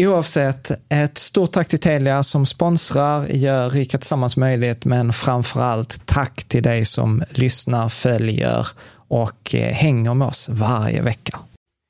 [0.00, 6.06] Oavsett, ett stort tack till Telia som sponsrar, gör Rika Tillsammans möjligt, men framför allt
[6.06, 8.66] tack till dig som lyssnar, följer
[9.08, 11.38] och eh, hänger med oss varje vecka.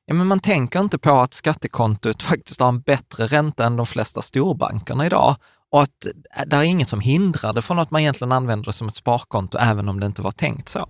[0.06, 3.86] Ja, men man tänker inte på att skattekontot faktiskt har en bättre ränta än de
[3.86, 5.36] flesta storbankerna idag
[5.72, 8.72] och att eh, det är inget som hindrar det från att man egentligen använder det
[8.72, 10.88] som ett sparkonto, även om det inte var tänkt så.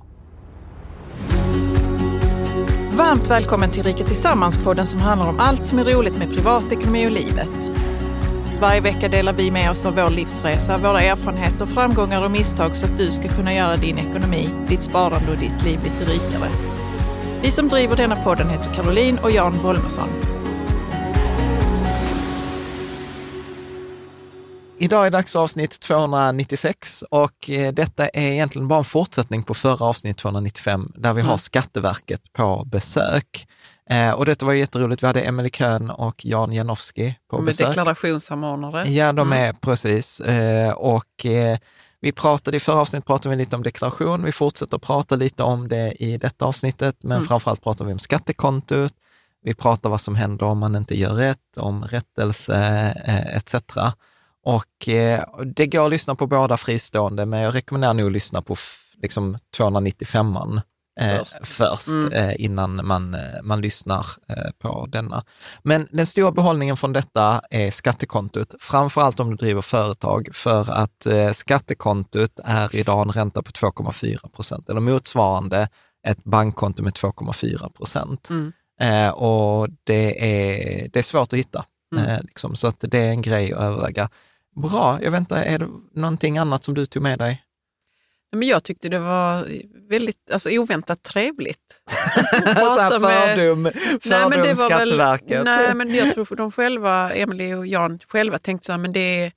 [2.98, 7.10] Varmt välkommen till Rika Tillsammans-podden som handlar om allt som är roligt med privatekonomi och
[7.10, 7.70] livet.
[8.60, 12.86] Varje vecka delar vi med oss av vår livsresa, våra erfarenheter, framgångar och misstag så
[12.86, 16.50] att du ska kunna göra din ekonomi, ditt sparande och ditt liv lite rikare.
[17.42, 20.08] Vi som driver denna podden heter Caroline och Jan Bolmesson.
[24.80, 29.84] Idag är dags avsnitt 296 och eh, detta är egentligen bara en fortsättning på förra
[29.84, 31.30] avsnitt 295 där vi mm.
[31.30, 33.46] har Skatteverket på besök.
[33.90, 35.02] Eh, och detta var jätteroligt.
[35.02, 37.66] Vi hade Emelie Köhn och Jan Janowski på Med besök.
[37.66, 38.88] deklarationssamordnare.
[38.90, 39.44] Ja, de Mm.
[39.48, 40.20] är precis.
[40.20, 41.58] Eh, och eh,
[42.00, 44.24] vi pratade i förra avsnittet pratade vi lite om deklaration.
[44.24, 47.28] Vi fortsätter prata lite om det i detta avsnittet, men Mm.
[47.28, 48.92] framförallt pratar vi om skattekontot.
[49.42, 52.56] Vi pratar vad som händer om man inte gör rätt, om rättelse
[53.34, 53.54] etc.
[54.48, 55.24] Och eh,
[55.56, 58.56] det går att lyssna på båda fristående, men jag rekommenderar nog att lyssna på
[59.02, 60.60] liksom 295an
[61.00, 61.46] eh, Först.
[61.46, 62.12] först Mm.
[62.12, 65.24] eh, innan man, eh, man lyssnar eh, på denna.
[65.62, 70.70] Men den stora behållningen från detta är skattekontot, framför allt om du driver företag, för
[70.70, 75.68] att eh, skattekontot är idag en ränta på 2,4 procent, eller motsvarande
[76.06, 78.30] ett bankkonto med 2,4 procent.
[78.30, 78.52] Mm.
[78.80, 81.64] Eh, och det är, det är svårt att hitta.
[81.96, 82.08] Mm.
[82.08, 84.08] Eh, liksom, så att det är en grej att överväga.
[84.62, 87.42] Bra, jag väntar, är det någonting annat som du tog med dig?
[88.32, 89.46] Men jag tyckte det var
[89.88, 91.80] väldigt alltså, oväntat trevligt.
[91.90, 93.72] så här Prata med- fördum, Nej,
[94.04, 95.44] men var väl- Skatteverket.
[95.44, 99.32] Nej, men jag tror de själva, Emelie och Jan själva tänkte så här, men det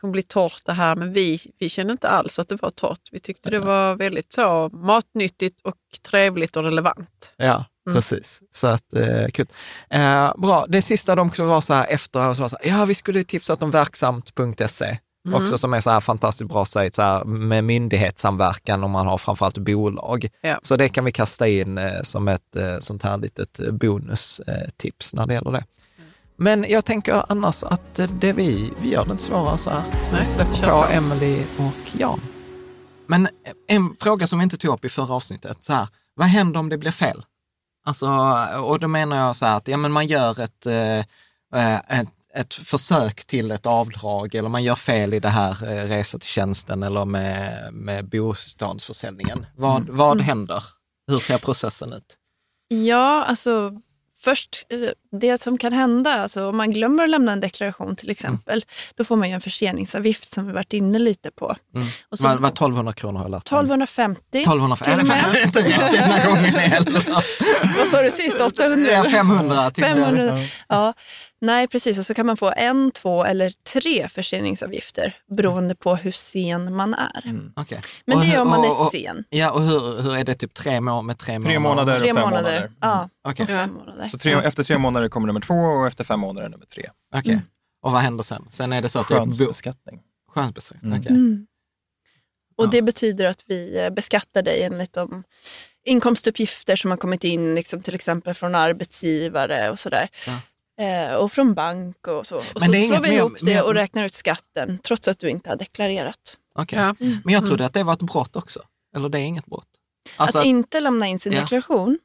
[0.00, 3.08] kommer bli torrt det här, men vi, vi kände inte alls att det var torrt.
[3.12, 5.76] Vi tyckte det var väldigt så matnyttigt och
[6.10, 7.32] trevligt och relevant.
[7.36, 7.96] Ja, Mm.
[7.96, 8.40] precis.
[8.54, 9.46] Så att, eh, kul.
[9.90, 12.84] Eh, bra, det sista de också var så här efter, så var så här, ja
[12.84, 14.98] vi skulle tipsat om verksamt.se.
[15.26, 15.42] Mm.
[15.42, 19.18] också som är så här fantastiskt bra sajt så här, med myndighetssamverkan om man har
[19.18, 20.28] framförallt bolag.
[20.40, 20.60] Ja.
[20.62, 25.14] Så det kan vi kasta in eh, som ett eh, sånt här litet eh, bonustips
[25.14, 25.64] när det gäller det.
[26.36, 29.82] Men jag tänker annars att eh, det vi, vi gör det inte svårare så här.
[30.04, 30.92] Så Nej, vi släpper på på.
[30.92, 32.20] Emily och Jan.
[33.06, 33.28] Men
[33.68, 36.68] en fråga som vi inte tog upp i förra avsnittet, så här, vad händer om
[36.68, 37.24] det blir fel?
[37.86, 38.06] Alltså,
[38.60, 40.98] och då menar jag så här att ja, men man gör ett, eh,
[41.54, 45.88] eh, ett, ett försök till ett avdrag eller man gör fel i det här eh,
[45.88, 49.46] resa till tjänsten eller med, med bostadsförsäljningen.
[49.56, 50.64] Vad, vad händer?
[51.06, 52.16] Hur ser processen ut?
[52.68, 53.80] Ja, alltså
[54.30, 54.66] först
[55.20, 58.64] det som kan hända, alltså om man glömmer att lämna en deklaration till exempel,
[58.94, 61.56] då får man ju en förseningsavgift som vi varit inne lite på.
[62.10, 63.58] Och så, Vad vad 1200 kronor har jag lärt mig.
[63.58, 64.20] 1250.
[64.38, 65.22] 1200, till är och det med.
[65.22, 67.04] fan inte rätt den här gången heller?
[67.78, 68.40] Vad sa du sist?
[68.40, 68.92] 800?
[68.92, 69.96] Ja, 500 tyckte jag.
[69.96, 70.38] 500.
[70.68, 70.94] Ja,
[71.46, 71.98] nej precis.
[71.98, 76.94] Och så kan man få en, två eller tre förseningsavgifter beroende på hur sen man
[76.94, 77.50] är.
[77.56, 77.80] Okej.
[78.04, 79.24] Men Och det är om man och- är och- sen.
[79.30, 81.54] Ja, och hur, hur är det typ tre månader med tre månader?
[81.54, 81.94] Tre månader.
[82.00, 82.70] Tre och fem månader.
[82.80, 84.08] Ja, och fem månader.
[84.08, 86.90] Så tre, efter tre månader kommer nummer två och efter fem månader nummer tre.
[87.14, 87.40] okej.
[87.82, 88.46] Och vad händer sen?
[88.50, 89.14] Sen är det så att du...
[89.14, 90.00] Skönsbeskattning.
[90.28, 91.00] Skönsbeskattning, Mm.
[91.00, 91.12] okej.
[91.12, 91.46] Mm.
[92.58, 92.68] Och Ja.
[92.70, 95.22] det betyder att vi eh, beskattar dig enligt de
[95.84, 100.08] inkomstuppgifter som har kommit in, liksom till exempel från arbetsgivare och sådär.
[100.26, 100.34] Eh,
[101.18, 102.36] och från bank och så.
[102.36, 105.30] Och Men så det slår vi ihop det och räknar ut skatten trots att du
[105.30, 106.38] inte har deklarerat.
[106.54, 106.78] Okej.
[106.78, 107.18] Mm.
[107.24, 108.60] Men jag trodde att det var ett brott också.
[108.96, 109.68] Eller det är inget brott?
[110.16, 111.40] Alltså att, att, inte lämna in sin Ja.
[111.40, 111.98] deklaration,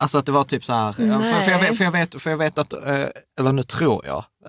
[0.00, 2.30] alltså att det var typ så här, för, för, jag vet, för, jag vet, för
[2.30, 3.06] jag vet att, eh,
[3.38, 4.24] eller nu tror jag,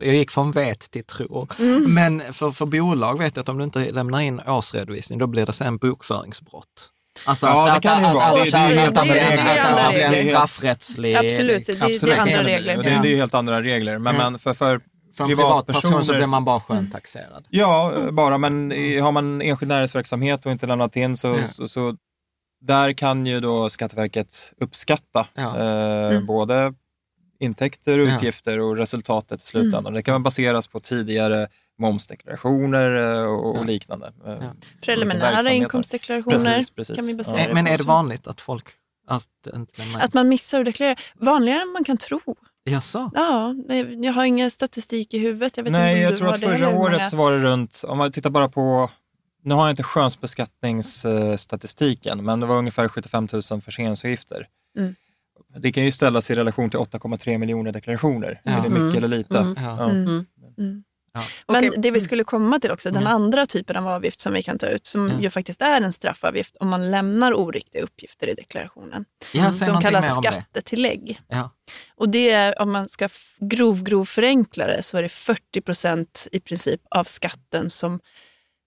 [0.00, 1.94] jag gick från vet till tro, Mm.
[1.94, 5.46] men för, för bolag vet jag att om du inte lämnar in årsredovisning, då blir
[5.46, 6.90] det sen bokföringsbrott.
[7.24, 8.34] Alltså Ja, det kan det ju vara.
[8.44, 9.92] Det- det är helt andra det- regler.
[9.92, 11.14] det- blir en straffrättslig...
[11.16, 12.76] absolut, det, är andra regler.
[12.76, 13.98] Det, det är helt andra regler.
[13.98, 14.80] Men, men för, för
[15.16, 16.60] För en privatperson så blir man bara Mm.
[16.82, 17.46] sköntaxerad.
[17.50, 18.70] Ja, bara, men
[19.02, 21.48] har man enskild näringsverksamhet och inte lämnat in så, Ja.
[21.48, 21.96] så, så
[22.60, 25.58] där kan ju då Skatteverket uppskatta Ja.
[25.58, 26.26] eh, Mm.
[26.26, 26.74] både
[27.40, 29.86] intäkter, utgifter och resultatet i slutändan.
[29.86, 29.94] Mm.
[29.94, 31.48] Det kan baseras på tidigare
[31.80, 33.60] momsdeklarationer eh, och, Ja.
[33.60, 34.12] och liknande.
[34.26, 34.52] Eh, Ja.
[34.82, 36.96] Preliminära inkomstdeklarationer Precis, precis.
[36.96, 37.16] kan vi Ja.
[37.16, 38.64] basera Eh, Men är det vanligt att folk
[39.06, 39.66] att in?
[40.00, 40.96] Att man missar att deklarera.
[41.14, 42.20] Vanligare än man kan tro.
[42.64, 43.10] Jaså?
[43.14, 43.54] Ja,
[44.02, 45.56] jag har ingen statistik i huvudet.
[45.56, 47.38] Jag vet Nej, inte om jag du tror att förra året många- så var det
[47.38, 48.90] runt, om man tittar bara på,
[49.42, 54.46] nu har jag inte skönsbeskattningsstatistiken, men det var ungefär 75 000 förseningsavgifter.
[54.78, 54.94] Mm.
[55.58, 58.40] Det kan ju ställas i relation till 8,3 miljoner deklarationer.
[58.44, 58.50] Ja.
[58.52, 58.96] Är det mycket Mm.
[58.96, 59.38] eller lite?
[59.38, 59.54] Mm.
[59.64, 59.90] Ja.
[61.12, 61.20] Ja.
[61.20, 61.26] Mm.
[61.48, 61.62] Mm.
[61.62, 61.82] Men Okej.
[61.82, 63.12] det vi skulle komma till också, den Mm.
[63.14, 65.20] andra typen av avgift som vi kan ta ut, som Ja.
[65.20, 70.16] ju faktiskt är en straffavgift om man lämnar oriktiga uppgifter i deklarationen, Ja, som kallas
[70.16, 70.28] om det.
[70.28, 71.20] skattetillägg.
[71.28, 71.50] Ja.
[71.96, 73.08] Och det är, om man ska
[73.38, 78.00] grov, grov förenkla det, så är det 40 procent i princip av skatten som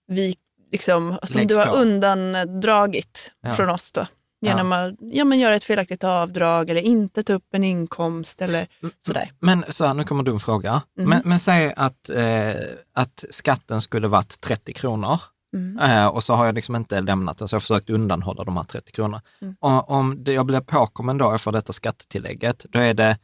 [0.07, 0.35] vi
[0.71, 1.73] liksom, som Läggs du har på.
[1.73, 3.53] undandragit Ja.
[3.53, 4.07] från oss då.
[4.45, 8.67] Genom att ja, men göra ett felaktigt avdrag eller inte ta upp en inkomst eller
[8.99, 9.31] sådär.
[9.39, 10.81] Men så här, nu kommer en dum fråga.
[10.97, 11.09] Mm.
[11.09, 12.53] Men, men säg att, eh,
[12.93, 15.19] att skatten skulle varit 30 kronor
[15.53, 15.79] Mm.
[15.79, 18.57] eh, och så har jag liksom inte lämnat den, så jag har försökt undanhålla de
[18.57, 19.21] här 30 kronorna.
[19.41, 19.55] Mm.
[19.59, 23.17] Och, om det, jag blir påkommen då för detta skattetillägget, då är det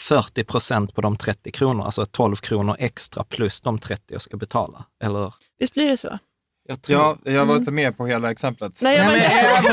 [0.00, 4.36] 40 procent på de 30 kronorna, alltså 12 kronor extra plus de 30 jag ska
[4.36, 4.84] betala.
[5.04, 5.34] Eller?
[5.58, 6.18] Visst blir det så?
[6.70, 6.98] Jag tror...
[7.24, 8.78] Ja, jag var inte med på hela exemplet.
[8.82, 9.70] Nej, var inte heller.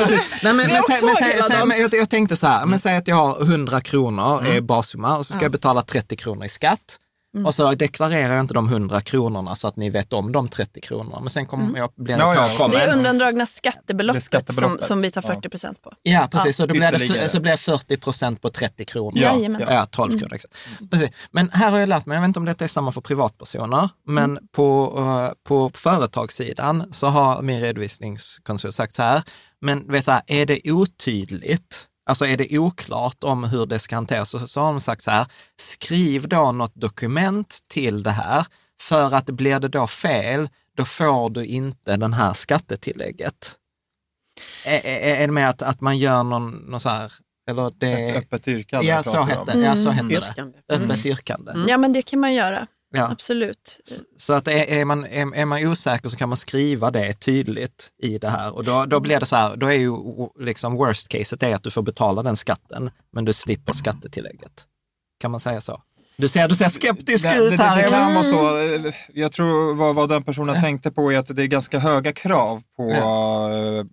[1.98, 4.58] jag tänkte så här, men säg att jag har 100 kronor Mm.
[4.58, 7.00] i bassumma och så ska jag betala 30 kronor i skatt.
[7.36, 7.46] Mm.
[7.46, 10.82] Och så deklarerar jag inte de 100 kronorna så att ni vet om de 30
[10.82, 11.20] kronorna.
[11.20, 12.68] Men sen kommer jag, blir Ja, ja.
[12.68, 15.34] Det är undandragna skattebeloppet, Det är skattebeloppet, Som, som vi tar ja.
[15.34, 15.94] 40 procent på.
[16.04, 16.56] Ja, precis.
[16.56, 19.20] Så, då blir det, så blir det 40 procent på 30 kronor.
[19.20, 19.36] Ja.
[19.60, 20.34] Ja, 12 kronor.
[20.34, 20.54] Exakt.
[20.92, 21.10] Precis.
[21.32, 23.90] Men här har jag lärt mig, jag vet inte om detta är samma för privatpersoner,
[24.06, 29.24] men på, eh, på företagssidan så har min redovisningskonsult sagt så här,
[29.62, 33.96] men vet så här, är det otydligt, alltså är det oklart om hur det ska
[33.96, 35.26] hanteras, så, så har de sagt så här,
[35.62, 38.46] skriv då något dokument till det här,
[38.82, 43.56] för att blir det då fel, då får du inte den här skattetillägget.
[44.66, 47.14] Är, är, är det med att, att man gör någon, någon så här,
[47.50, 47.92] eller det...
[47.92, 50.10] Ett öppet yrkande Ja, så hette, ja, så Mm.
[50.10, 50.28] hette det.
[50.30, 50.58] Yrkande.
[50.70, 51.54] Öppet yrkande.
[51.68, 52.68] Ja, men det kan man göra.
[52.94, 53.12] Ja.
[53.12, 53.80] Absolut.
[54.18, 57.90] Så- att är, är, man, är, är man osäker så kan man skriva det tydligt
[58.04, 58.54] i det här.
[58.56, 59.92] Och då, då blir det så här, då är ju
[60.40, 64.66] liksom worst caset är att du får betala den skatten, men du slipper skattetillägget.
[65.20, 65.82] Kan man säga så?
[66.18, 67.84] Du ser, du ser skeptisk Det, ut det, det, här.
[67.84, 68.58] det kan vara så.
[68.88, 72.14] Eh, Jag tror vad, vad den personen tänkte på är att det är ganska höga
[72.14, 73.86] krav på, eh,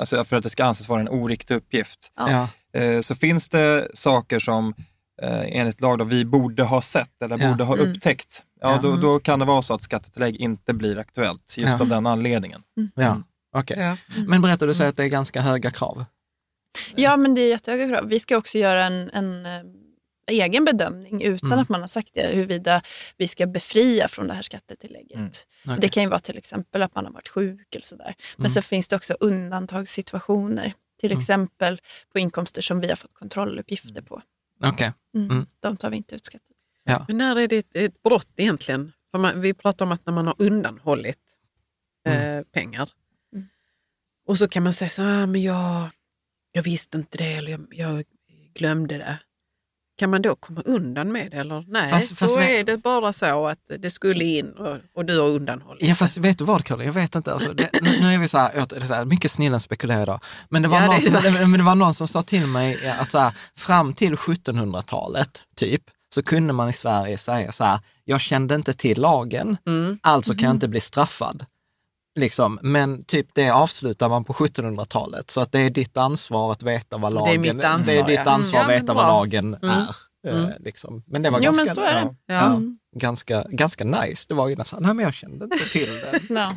[0.00, 2.12] alltså för att det ska anses vara en oriktig uppgift.
[2.16, 2.48] Ja.
[2.80, 4.74] Eh, Så finns det saker som
[5.22, 7.48] eh, enligt lag då, vi borde ha sett eller Ja.
[7.50, 7.90] borde ha Mm.
[7.90, 11.80] upptäckt ja, då, då kan det vara så att skattetillägg inte blir aktuellt just Ja.
[11.80, 12.62] av den anledningen.
[12.94, 13.22] Ja,
[13.56, 13.78] okej.
[13.78, 13.96] Ja.
[14.26, 16.04] Men berätta, du säger att det är ganska höga krav.
[16.96, 18.08] Ja, men det är jättehöga krav.
[18.08, 19.62] Vi ska också göra en, en eh,
[20.30, 21.58] egen bedömning utan Mm.
[21.62, 22.82] att man har sagt det, huruvida
[23.16, 25.16] vi ska befria från det här skattetillägget.
[25.16, 25.30] Mm.
[25.66, 25.76] Okej.
[25.80, 28.14] Det kan ju vara till exempel att man har varit sjuk eller sådär.
[28.36, 28.50] Men Mm.
[28.50, 30.72] så finns det också undantagssituationer.
[31.00, 31.18] Till Mm.
[31.18, 31.80] exempel
[32.12, 34.22] på inkomster som vi har fått kontrolluppgifter på.
[34.62, 34.92] Okej.
[35.14, 35.30] Mm.
[35.30, 35.46] Mm.
[35.60, 36.42] De tar vi inte ut skatt.
[37.08, 38.92] Men när är det ett, ett brott egentligen?
[39.10, 41.38] För man, vi pratar om att när man har undanhållit
[42.06, 42.90] eh, pengar
[43.32, 43.48] Mm.
[44.26, 45.90] och så kan man säga så ah, men jag,
[46.52, 48.04] jag visste inte det eller jag, jag
[48.54, 49.18] glömde det.
[49.98, 51.90] Kan man då komma undan med det eller nej?
[51.90, 55.28] Fast- fast då är det bara så att det skulle in och, och du har
[55.28, 55.82] undanhållit.
[55.82, 57.32] Ja fast vet du vad Karin, jag vet inte.
[57.32, 60.20] Alltså, det, nu, är vi så här, åt- det är så här mycket snillen spekulerar.
[60.48, 62.88] Men det var, Ja, någon som, det men det var någon som sa till mig
[63.00, 65.82] att så här, fram till 1700-talet, typ,
[66.14, 69.98] så kunde man i Sverige säga så här, jag kände inte till lagen, Mm.
[70.02, 71.44] alltså kan jag inte bli straffad.
[72.18, 72.58] Liksom.
[72.62, 76.96] Men typ det avslutar man på 1700-talet, så att det är ditt ansvar att veta
[76.98, 78.30] vad Det är lagen mitt ansvar, det är ditt ja.
[78.30, 78.74] ansvar att Mm.
[78.74, 79.70] Ja, men veta vad lagen Mm.
[79.70, 79.82] är.
[79.82, 79.88] eh,
[80.44, 80.50] Mm.
[80.60, 81.02] Liksom.
[81.06, 81.90] Men det var Jo, ganska, det.
[82.26, 82.60] ja, Ja.
[82.96, 84.24] ganska, ganska nice.
[84.28, 86.20] Det var ju nästan, nej men jag kände inte till det.
[86.34, 86.52] Ja.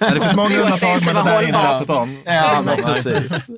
[0.00, 0.10] Ja.
[0.10, 2.08] Det finns många att undantag men det där är inte att ta.
[2.24, 2.82] Ja, men Nej.
[2.84, 3.48] precis.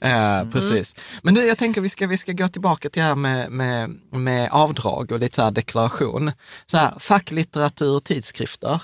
[0.00, 0.94] Eh, precis.
[1.22, 3.90] Men du, jag tänker vi ska, vi ska gå tillbaka till det här med, med,
[4.10, 6.32] med avdrag och lite så här deklaration.
[6.66, 8.82] Så här, facklitteratur, tidskrifter,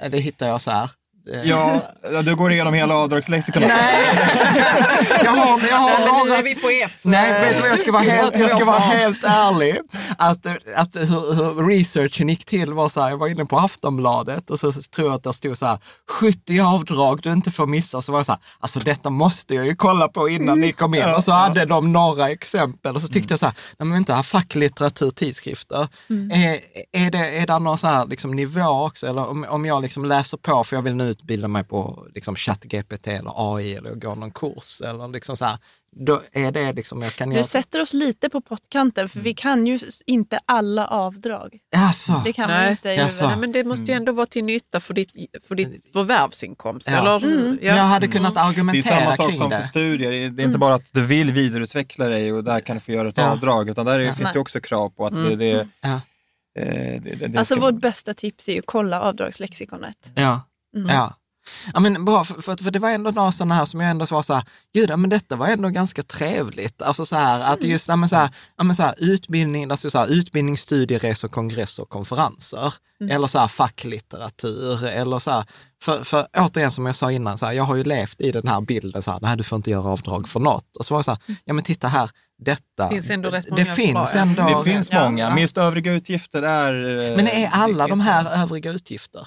[0.00, 0.90] eh, det hittar jag så här.
[1.32, 1.80] Eh, Ja,
[2.22, 3.70] du går igenom hela avdragslexikonet.
[5.24, 7.00] jag har, jag har Nej, men nu är vi på F.
[7.04, 9.80] Nej, vet du vad, jag ska vara helt, jag ska vara helt ärlig.
[10.18, 14.50] Att, att hur, hur researchen gick till var så här, jag var inne på Aftonbladet
[14.50, 15.78] och så, tror jag att det stod så här,
[16.20, 18.02] 70 avdrag du inte får missa.
[18.02, 20.94] Så var jag så här, alltså detta måste jag ju kolla på innan ni kom
[20.94, 21.04] in.
[21.04, 24.22] Och så hade de några exempel och så tyckte jag så här, nej men vänta,
[24.22, 25.88] facklitteratur, tidskrifter.
[26.32, 26.58] Är,
[26.92, 29.06] är, det, är det någon så här liksom nivå också?
[29.06, 32.36] Eller om, om jag liksom läser på för jag vill nu utbilda mig på liksom
[32.36, 35.58] ChatGPT eller AI eller gå någon kurs eller liksom så här,
[36.06, 37.44] då är det liksom, jag kan Du göra...
[37.44, 41.58] sätter oss lite på pottkanten för vi kan ju inte alla avdrag.
[41.76, 42.70] Alltså, Det kan man Nej.
[42.70, 42.88] inte.
[42.90, 43.14] i Jaså.
[43.14, 43.30] huvudet.
[43.30, 45.12] Nej, men det måste ju ändå vara till nytta för ditt,
[45.48, 46.86] för ditt förvärvsinkomst.
[46.90, 46.98] Ja.
[47.00, 47.44] Eller, Mm.
[47.44, 47.82] men jag ja.
[47.82, 49.56] hade kunnat Det är argumentera samma sak kring som det.
[49.60, 50.30] för studier.
[50.30, 53.08] Det är inte bara att du vill vidareutveckla dig och där kan du få göra
[53.08, 53.30] ett Ja.
[53.30, 54.38] avdrag, utan där är, finns det Nej.
[54.38, 55.28] också krav på att Mm.
[55.28, 56.00] det, det, Ja.
[56.58, 60.10] eh, det, det, det Alltså ska- vårt bästa tips är ju kolla avdragslexikonet.
[60.14, 60.40] Ja.
[60.74, 60.88] Mm.
[60.96, 61.14] ja.
[61.74, 64.04] Ja men bra, för, för, för det var ändå några sådana här som jag ändå
[64.10, 66.82] var så här, gud, ja, men detta var ändå ganska trevligt.
[66.82, 69.90] Alltså så här, att just, ja, men så här, ja, men så här, utbildning, alltså
[69.90, 72.74] så här, utbildning, studieresor, kongresser och konferenser.
[73.10, 75.44] Eller så här facklitteratur, eller så här,
[75.82, 78.48] för, för återigen som jag sa innan, så här, jag har ju levt i den
[78.48, 80.76] här bilden, så här, nej du får inte göra avdrag för något.
[80.76, 82.10] Och så var det så här, ja men titta här,
[82.44, 82.88] detta.
[82.88, 84.58] Finns ändå rätt det många finns bra, ändå.
[84.58, 85.04] Det finns Ja.
[85.04, 87.00] många, men just övriga utgifter är...
[87.10, 89.26] eh, Men är alla det de här övriga utgifter?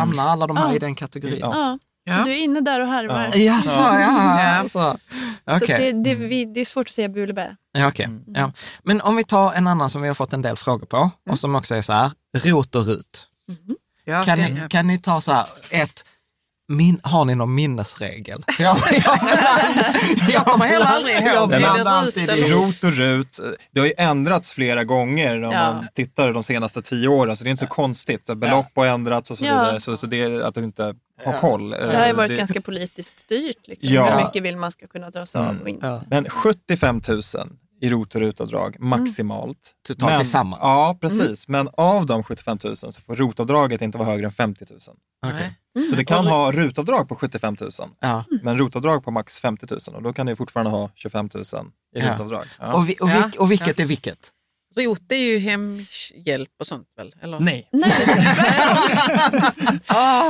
[0.00, 0.74] Hamnar alla de här Ja.
[0.74, 1.38] i den kategorin?
[1.40, 1.78] Ja.
[2.04, 2.12] Ja.
[2.16, 3.28] Så du är inne där och harvar.
[3.32, 3.36] Ja.
[3.36, 4.00] Jaså, ja.
[4.00, 4.56] Ja.
[4.56, 4.98] Alltså.
[5.48, 5.92] Så Okej.
[5.92, 7.56] det, det, vi, det är svårt att säga bu eller bä.
[7.72, 8.08] Ja, okej.
[8.26, 8.52] ja.
[8.82, 11.38] Men om vi tar en annan som vi har fått en del frågor på och
[11.38, 12.10] som också är så här,
[12.44, 13.26] rot och rut.
[14.04, 16.04] Ja, Kan, det- ni, kan ni ta så här, ett,
[16.68, 18.44] min, har ni någon minnesregel?
[18.58, 18.78] Ja,
[20.32, 21.52] Jag kommer heller aldrig ihåg.
[21.54, 22.50] RUT alltid ihop.
[22.74, 25.72] ROT och RUT, det har ju ändrats flera gånger om Ja.
[25.72, 28.30] man tittar de senaste tio åren, så det är inte så konstigt.
[28.36, 29.50] Belopp har ändrats och så Ja.
[29.62, 30.94] vidare, så, så det är att du inte
[31.24, 31.70] har koll.
[31.70, 33.66] Det har ju varit Det- ganska politiskt styrt.
[33.66, 33.94] Liksom.
[33.94, 34.10] Ja.
[34.18, 35.86] Hur mycket vill man ska kunna dras av och inte.
[35.86, 36.02] Ja.
[36.10, 37.22] Men 75 000
[37.80, 39.58] i ROT och RUT-avdrag maximalt.
[39.88, 40.60] Totalt men, tillsammans?
[40.62, 41.48] Ja, precis.
[41.48, 44.78] Men av de 75 000 så får ROT-avdraget inte vara högre än 50 000.
[45.26, 45.52] Okej.
[45.90, 48.24] Så det kan ha RUT-avdrag på 75 000, Ja.
[48.42, 51.46] men ROT-avdrag på max 50 000 och då kan du fortfarande ha 25 000 i
[52.00, 52.12] Ja.
[52.12, 52.44] RUT-avdrag.
[52.60, 52.72] Ja.
[52.74, 54.32] Och, vi, och, vilk, och vilket är vilket?
[54.78, 57.14] ROT är ju hemhjälp och sånt väl?
[57.22, 57.40] Eller?
[57.40, 57.68] Nej.
[57.72, 57.90] Nej,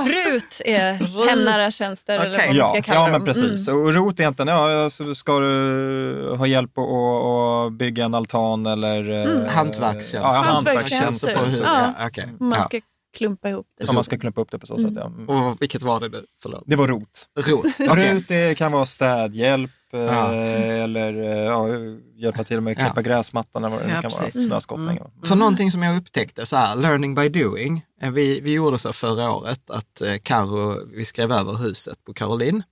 [0.07, 0.93] RUT är
[1.29, 2.47] hemnära tjänster eller Okej.
[2.47, 3.25] vad man Ja, ska kalla ja men dem.
[3.25, 3.69] precis.
[3.69, 3.81] Mm.
[3.83, 9.11] Och ROT är egentligen, ja, ska du ha hjälp att bygga en altan eller...
[9.11, 10.19] eh, Hantverkstjänster.
[10.19, 11.49] Ja, Hantverkstjänster.
[11.63, 11.91] Ja.
[12.07, 12.29] okej.
[12.41, 12.63] Man Ja.
[12.65, 12.81] ska
[13.17, 13.89] klumpa ihop det.
[13.89, 15.07] Om man ska klumpa upp det på så sätt, ja.
[15.07, 15.29] Mm.
[15.29, 16.25] Och vilket var det nu?
[16.43, 16.63] Förlåt.
[16.67, 17.29] Det var ROT.
[17.39, 17.67] Rot.
[17.89, 18.15] Okej.
[18.15, 20.33] RUT det kan vara städhjälp eh, Ja.
[20.35, 21.69] eller eh, ja,
[22.15, 22.85] hjälpa till med att Ja.
[22.85, 24.23] klippa gräsmattan eller vad det Ja, kan vara.
[24.25, 24.47] precis.
[24.47, 24.99] Snöskottning.
[25.01, 27.85] och- För någonting som jag upptäckte, så här, learning by doing.
[28.03, 32.15] Eh, Vi, vi gjorde så förra året att eh, Karo, vi skrev över huset på
[32.15, 32.63] Caroline.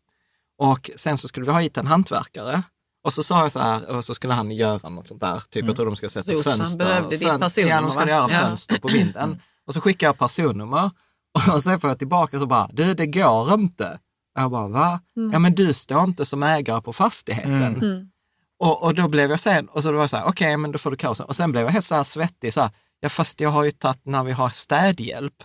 [0.58, 2.62] Och sen så skulle vi ha hit en hantverkare.
[3.04, 5.66] Och så sa jag så här, och så skulle han göra något sånt där, typ
[5.66, 6.78] jag tror de ska sätta Rot, så han fönster.
[6.78, 8.38] behövde ditt fön- personnummer, Ja, de skulle göra Ja.
[8.40, 9.40] fönster på vinden.
[9.66, 10.90] Och så skickade jag personnummer.
[11.54, 13.98] Och sen får jag tillbaka så bara, du det går inte.
[14.34, 15.00] Jag bara, va?
[15.32, 17.54] Ja men du står inte som ägare på fastigheten.
[17.54, 17.82] Mm.
[17.82, 18.10] Mm.
[18.58, 20.78] Och, och då blev jag sen, och så var jag så här, okej men då
[20.78, 21.26] får du kaosen.
[21.26, 23.70] Och sen blev jag helt så här svettig, så här, ja fast jag har ju
[23.70, 25.44] tagit när vi har städhjälp.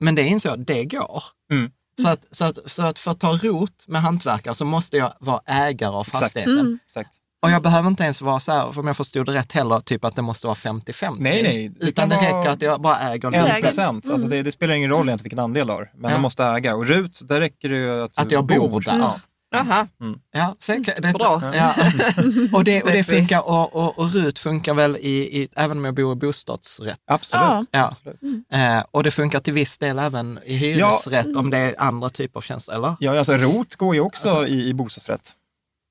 [0.00, 1.22] Men det inser jag, det går.
[1.52, 1.70] Mm.
[2.02, 5.12] Så, att, så, att, så att för att ta rot med hantverkare så måste jag
[5.20, 6.22] vara ägare av Exakt.
[6.22, 6.58] fastigheten.
[6.58, 6.78] Mm.
[6.84, 7.10] Exakt.
[7.42, 10.04] Och jag behöver inte ens vara så här, om jag förstod det rätt heller, typ
[10.04, 11.16] att det måste vara 50-50.
[11.18, 13.60] Nej, nej, det Utan det räcker att jag bara äger En lite.
[13.62, 14.10] Procent.
[14.10, 15.90] Alltså det, det spelar ingen roll egentligen vilken andel du har.
[15.96, 16.16] Men Ja.
[16.16, 16.76] du måste äga.
[16.76, 18.98] Och RUT, där räcker det ju att, Att jag bor där.
[18.98, 19.16] Ja.
[19.52, 19.86] Jaha,
[20.32, 21.42] Ja, sen, kan- det, Bra.
[21.54, 21.74] Ja.
[22.52, 25.84] och, det, och det funkar, och, och, och RUT funkar väl i, i, även om
[25.84, 26.98] jag bor i bostadsrätt.
[27.10, 27.42] Absolut.
[27.44, 27.64] Ja.
[27.70, 27.86] Ja.
[27.88, 28.20] Absolut.
[28.52, 32.38] Eh, och det funkar till viss del även i hyresrätt om det är andra typer
[32.38, 32.96] av tjänster, eller?
[33.00, 35.32] Ja, alltså ROT går ju också Alltså- i, i bostadsrätt.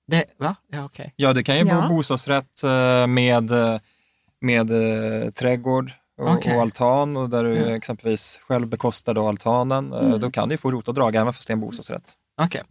[0.10, 0.56] Det, va?
[0.72, 1.14] Ja, okej.
[1.16, 1.88] Ja, du kan ju bo Ja.
[1.88, 3.80] bostadsrätt eh, med, eh,
[4.42, 6.56] med eh, trädgård och, Okej.
[6.56, 7.76] och altan och där du Ja.
[7.76, 9.94] exempelvis själv bekostar då altanen.
[9.94, 10.20] Mm.
[10.20, 12.14] Då kan du ju få rotavdrag även fast det är en bostadsrätt.
[12.42, 12.62] Okej.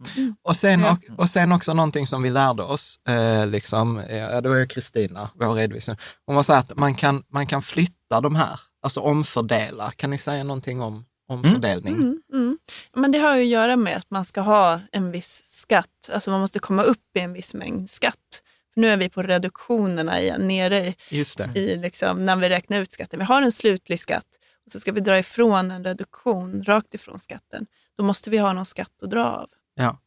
[0.43, 4.49] Och, sen, och, och sen också någonting som vi lärde oss, eh, liksom, eh, det
[4.49, 5.97] var ju Kristina, vår redovisning.
[6.25, 9.91] Hon var så här att man kan, man kan flytta de här, alltså omfördela.
[9.91, 11.93] Kan ni säga någonting om omfördelning?
[11.95, 12.57] Mm, mm.
[12.93, 16.09] Men det har ju att göra med att man ska ha en viss skatt.
[16.13, 18.43] Alltså man måste komma upp i en viss mängd skatt.
[18.73, 21.51] För nu är vi på reduktionerna igen, nere i, Just det.
[21.55, 23.19] i liksom, när vi räknar ut skatten.
[23.19, 24.25] Vi har en slutlig skatt
[24.65, 27.65] och så ska vi dra ifrån en reduktion rakt ifrån skatten.
[27.97, 29.47] Då måste vi ha någon skatt att dra av.
[29.75, 29.99] Ja.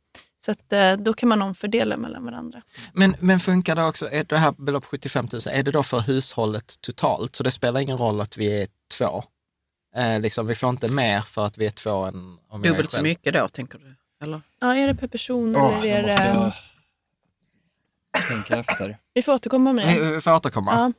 [0.45, 2.63] Så att, eh, då kan man omfördela mellan varandra.
[2.93, 6.01] Men, men funkar det också, är det här belopp 75 000, är det då för
[6.01, 7.37] hushållet totalt?
[7.37, 8.67] Så det spelar ingen roll att vi är
[8.99, 9.25] två?
[9.97, 12.71] Eh, liksom, vi får inte mer för att vi är två än om jag är
[12.71, 13.05] dubbelt så själv.
[13.05, 13.95] mycket då, tänker du?
[14.25, 14.41] Eller?
[14.61, 16.35] Ja, är det per person Åh, eller är då måste det...
[18.13, 18.99] jag tänka efter.
[19.15, 20.11] Vi får återkomma med Vi, det.
[20.15, 20.73] vi får återkomma.
[20.75, 20.93] Ja.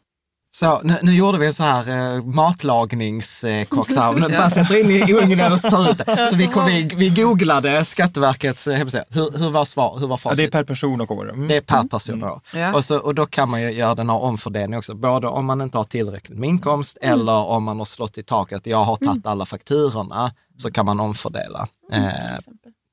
[0.56, 4.40] Så nu, nu gjorde vi så här eh, matlagningskock, så här.
[4.40, 6.28] man sätter in i ugnen och så tar ut det.
[6.28, 9.04] Så vi, kom, vi, vi googlade Skatteverkets eh, hemsida.
[9.10, 9.98] Hur, hur var svar?
[10.00, 10.38] Hur var Ja, facit?
[10.38, 11.30] det är per person och år.
[11.34, 11.48] Mm.
[11.48, 12.42] Det är per person då.
[12.54, 12.74] Ja.
[12.74, 15.62] Och, så, och då kan man ju göra den här omfördelningen också, både om man
[15.62, 18.68] inte har tillräckligt med inkomst eller om man har slått i taket.
[18.68, 22.08] Jag har tagit alla fakturorna, så kan man omfördela till eh,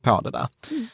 [0.04, 0.46] på det där.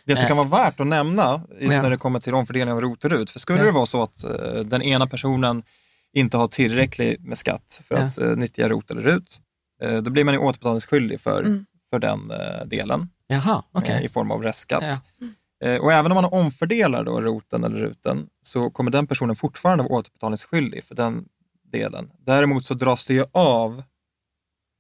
[0.05, 1.83] Det som kan vara värt att nämna just Ja.
[1.83, 3.65] när det kommer till omfördelning av ROT och RUT, för skulle Ja.
[3.65, 4.31] det vara så att eh,
[4.65, 5.63] den ena personen
[6.17, 8.01] inte har tillräckligt med skatt för Ja.
[8.03, 9.41] att eh, nyttja ROT eller RUT,
[9.83, 11.67] eh, då blir man ju återbetalningsskyldig för, Mm.
[11.91, 14.85] för den eh, delen Jaha, eh, i form av restskatt.
[15.61, 15.69] Ja.
[15.69, 19.85] Eh, och även om man omfördelar då ROTen eller RUTen så kommer den personen fortfarande
[19.85, 21.25] vara återbetalningsskyldig för den
[21.73, 22.11] delen.
[22.27, 23.83] Däremot så dras det ju av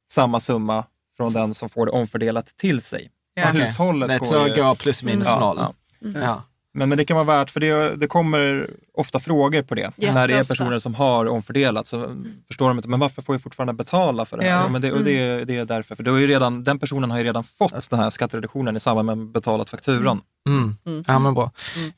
[0.09, 0.85] samma summa
[1.17, 3.11] från den som får det omfördelat till sig.
[3.35, 3.51] Så Ja.
[3.51, 3.61] Okej.
[3.61, 4.55] hushållet Det går så ju...
[4.57, 5.57] går plus minus Ja, noll.
[5.59, 5.75] ja.
[6.21, 6.43] Ja.
[6.77, 9.93] Men, men det kan vara värt, för det, det kommer ofta frågor på det.
[9.97, 10.55] När det är Jätteofta.
[10.55, 14.37] personer som har omfördelat så förstår de inte, men varför får jag fortfarande betala för
[14.37, 14.51] det här?
[14.51, 14.63] Ja.
[14.63, 17.11] Ja, men det, och det, det är därför, för då är ju redan, den personen
[17.11, 20.21] har ju redan fått den här skattereduktionen i samband med betalat fakturan.
[20.49, 20.77] Mm.
[20.87, 21.05] Mm.
[21.07, 21.51] Ja, men bra.
[21.77, 21.93] Mm.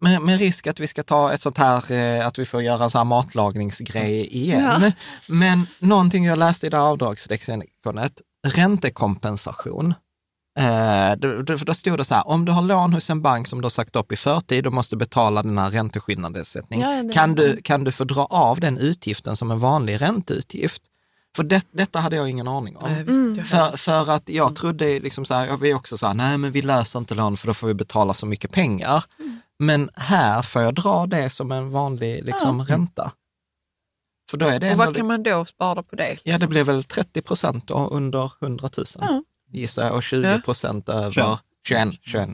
[0.00, 2.84] Med, med risk att vi ska ta ett sånt här, eh, att vi får göra
[2.84, 4.82] en sån här matlagningsgrej igen.
[4.82, 4.92] Ja.
[5.28, 8.12] Men någonting jag läste i det här avdragslexikonet,
[8.46, 9.94] räntekompensation.
[10.56, 11.18] Eh,
[11.58, 13.64] för då stod det så här, om du har lån hos en bank som du
[13.64, 17.84] har sagt upp i förtid och måste betala den här ränteskillnadsersättningen, Ja, kan, du, kan
[17.84, 20.82] du få dra av den utgiften som en vanlig ränteutgift?
[21.36, 22.88] För det, detta hade jag ingen aning om.
[22.90, 23.44] Mm.
[23.44, 26.62] För, för att jag trodde liksom så här, vi också så här, nej men vi
[26.62, 29.04] löser inte lån för då får vi betala så mycket pengar.
[29.58, 33.12] Men här får jag dra det som en vanlig liksom, ränta.
[34.30, 36.16] För då är det Och vad kan man då spara på det?
[36.24, 39.22] ja det blir väl 30 procent under 100 000 Ja.
[39.50, 41.38] Gissar jag och 20 procent över 21.
[41.66, 42.28] 21, 21.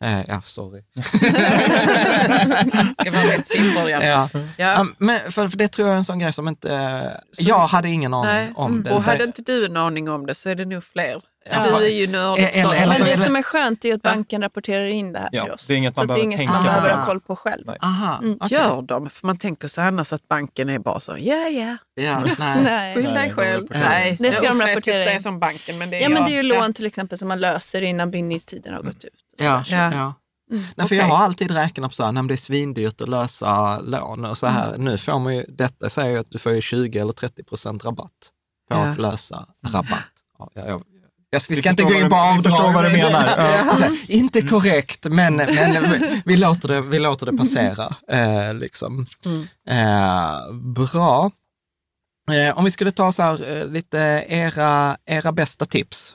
[0.00, 0.82] Eh, ja, sorry.
[3.00, 3.90] Ska vara rätt siffror.
[3.90, 4.02] Ja.
[4.02, 4.28] Ja.
[4.56, 7.88] Ja, men för, för det tror jag är en sån grej som inte, jag hade
[7.88, 8.52] ingen aning Nej.
[8.56, 8.82] om Mm.
[8.84, 8.90] det.
[8.90, 11.22] Och hade inte du en aning om det så är det nog fler.
[11.50, 12.50] Ja, du är ju nördig.
[12.88, 15.66] Men det som är skönt är att banken rapporterar in det här Ja, till oss.
[15.66, 17.20] det är inget man så att det är behöver inget tänka man behöver ha koll
[17.20, 17.62] på själv.
[17.66, 17.76] Nej.
[17.80, 18.38] Aha, Mm.
[18.40, 18.58] okej.
[18.58, 19.10] Gör de?
[19.10, 22.62] För man tänker så annars att banken är bara så, ja ja, Ja, nej.
[22.62, 22.94] Nej.
[22.94, 23.66] skyll Nej, dig själv.
[23.70, 25.20] Nej, Det ska de usch, nej, Jag ska rapportera inte säga in.
[25.20, 26.60] som banken, men det är Ja, men det är ju Ja.
[26.60, 29.10] lån till exempel som man löser innan bindningstiden har gått ut.
[29.42, 29.92] Ja, Ja.
[29.94, 30.14] ja.
[30.50, 30.64] Mm.
[30.76, 31.16] Nej, för jag Okej.
[31.16, 34.46] har alltid räknat på så här, när det är svindyrt att lösa lån och så
[34.46, 37.44] här, nu får man ju, detta säger ju att du får ju 20 eller 30
[37.44, 38.10] procent rabatt
[38.70, 38.80] på Ja.
[38.86, 40.00] att lösa rabatt.
[40.38, 40.82] Ja, jag, jag,
[41.30, 42.52] jag ska, vi Vi ska inte gå in på vad du- vi avdrag.
[42.52, 43.34] förstår vad du menar.
[43.38, 43.70] Ja.
[43.70, 47.94] Alltså, inte korrekt, men, men vi, låter det, vi låter det passera.
[48.08, 49.06] Eh, liksom.
[49.24, 49.46] Mm.
[49.68, 51.30] eh, bra.
[52.32, 56.14] Eh, om vi skulle ta så här, eh, lite era, era bästa tips.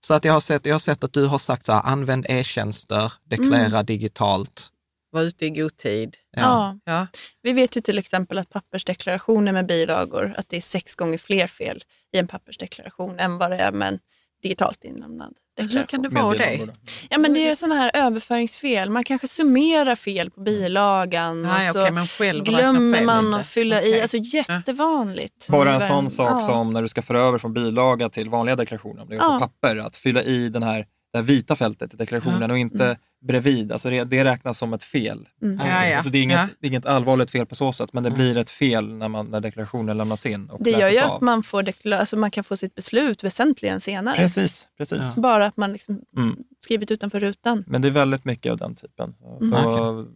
[0.00, 2.26] Så att jag har sett, jag har sett att du har sagt så här, använd
[2.28, 4.70] e-tjänster, deklarera digitalt.
[5.10, 6.16] Var ute i god tid.
[6.30, 6.78] Ja.
[6.84, 7.06] Ja.
[7.42, 11.46] Vi vet ju till exempel att pappersdeklarationer med bilagor, att det är sex gånger fler
[11.46, 13.98] fel i en pappersdeklaration än vad det är med en
[14.42, 15.34] digitalt inlämnad.
[15.58, 16.68] Hur kan det vara det?
[17.08, 18.90] Ja, men det är sådana här överföringsfel.
[18.90, 23.78] Man kanske summerar fel på bilagan Nej, och så själv räknar glömmer man att fylla
[23.78, 23.90] Okej.
[23.98, 24.00] i.
[24.02, 25.48] Alltså jättevanligt.
[25.50, 26.40] Bara en sån sak Ja.
[26.40, 29.38] som när du ska föra över från bilaga till vanliga deklarationer, om det är Ja.
[29.40, 32.96] på papper, att fylla i den här, det här vita fältet i deklarationen och inte
[33.20, 33.72] bredvid.
[33.72, 35.28] Alltså det, det räknas som ett fel.
[35.42, 35.58] Mm.
[35.66, 35.94] Ja, ja.
[35.96, 36.48] Alltså det, är inget, Ja.
[36.60, 39.26] det är inget allvarligt fel på så sätt, men det blir ett fel när, man,
[39.26, 41.12] när deklarationen lämnas in och Det gör ju av.
[41.12, 44.16] att man, får dekla- alltså man kan få sitt beslut väsentligen senare.
[44.16, 45.14] Precis, precis.
[45.16, 46.36] Bara att man liksom Mm.
[46.64, 47.64] skrivit utanför rutan.
[47.66, 49.14] Men det är väldigt mycket av den typen.
[49.40, 50.06] Så Mm.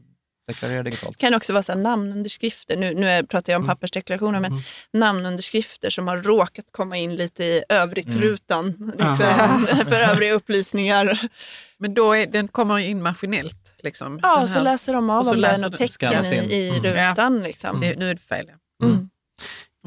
[0.52, 1.18] Deklarera digitalt.
[1.18, 2.76] Det kan också vara så här namnunderskrifter.
[2.76, 3.68] Nu, nu är- pratar jag Mm.
[3.70, 4.52] om pappersdeklarationer, men
[4.92, 8.92] namnunderskrifter som har råkat komma in lite i övrigt-rutan.
[8.98, 11.18] Liksom, för övriga upplysningar.
[11.78, 13.74] Men då är, den kommer in maskinellt?
[13.82, 16.36] Liksom, Ja, den och så här- läser de av om det är något tecken i,
[16.54, 16.82] i Mm.
[17.10, 17.42] rutan.
[17.42, 17.80] Liksom.
[17.80, 18.46] det, nu är det fel.
[18.78, 18.86] Ja.
[18.86, 19.08] Mm.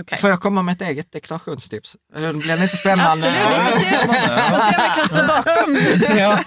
[0.02, 0.18] Okej.
[0.18, 1.96] Får jag komma med ett eget deklarationstips?
[2.18, 3.12] Det blir lite spännande.
[3.12, 4.08] Absolut, vi får se, vi
[4.52, 6.18] får se om vi kan stå bakom.
[6.18, 6.44] ja.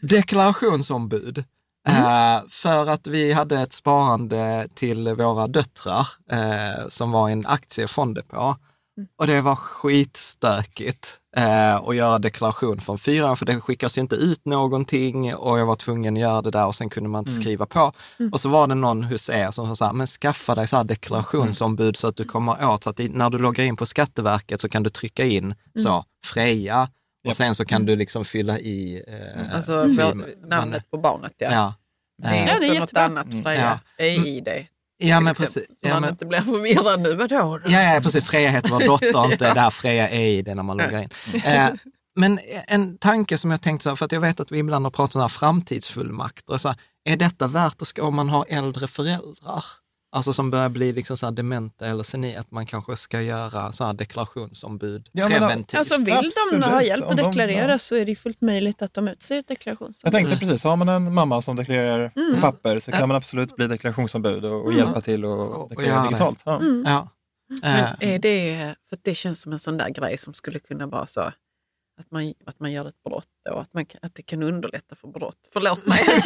[0.00, 1.44] Deklarationsombud.
[1.88, 8.28] Eh, för att vi hade ett sparande till våra döttrar eh, som var en aktiefond
[8.28, 8.56] på.
[9.18, 14.00] Och det var skitstökigt eh, att göra deklaration från fyra år, för det skickas ju
[14.00, 17.18] inte ut någonting och jag var tvungen att göra det där och sen kunde man
[17.18, 17.92] inte skriva på.
[18.32, 21.96] Och så var det någon hos er som sa men skaffa dig så här deklarationsombud
[21.96, 24.82] så att du kommer åt, så att när du loggar in på Skatteverket så kan
[24.82, 26.88] du trycka in så, Freja
[27.26, 31.52] och sen så kan du liksom fylla i eh, Alltså för, namnet på barnet, ja.
[31.52, 31.74] Ja.
[32.22, 33.04] Det är Eh, Ja, också det är något jättebra.
[33.04, 33.78] annat för dig, Ja.
[33.96, 34.04] ja.
[34.04, 34.66] i det.
[34.98, 35.52] Ja, men precis.
[35.54, 37.14] Så Ja, man men, inte blir förvirrad nu.
[37.14, 37.58] Vadå?
[37.64, 37.70] då?
[37.72, 38.26] ja, ja, precis.
[38.28, 41.08] Freja heter vår dotter, inte där Freja är i det när man loggar in.
[41.44, 41.70] Eh,
[42.16, 44.86] men en tanke som jag tänkte, så här, för att jag vet att vi ibland
[44.86, 46.58] har pratat om här framtidsfullmakter.
[46.58, 49.64] Så här, är detta värt att, ska, om man har äldre föräldrar,
[50.14, 53.72] alltså som börjar bli liksom så här dementa eller senil, att man kanske ska göra
[53.72, 55.78] så här deklarationsombud Ja, men- preventivt?
[55.78, 57.78] Alltså vill de Absolut, ha hjälp att de- deklarera ja.
[57.78, 60.00] så är det fullt möjligt att de utser ett deklarationsombud.
[60.02, 62.40] Jag tänkte precis, har man en mamma som deklarerar Mm.
[62.40, 66.02] papper så kan man absolut bli deklarationsombud och, och hjälpa till Och- och och deklarera
[66.02, 66.08] det.
[66.08, 66.42] digitalt.
[66.46, 66.60] Ja.
[66.60, 66.84] Mm.
[66.86, 67.08] Ja.
[67.48, 67.62] Men
[68.00, 71.06] Eh, är det, för det känns som en sån där grej som skulle kunna vara
[71.06, 71.32] så
[72.00, 75.08] att man, att man gör ett brott och att, man, att det kan underlätta för
[75.08, 75.38] brott.
[75.52, 76.04] Förlåt mig,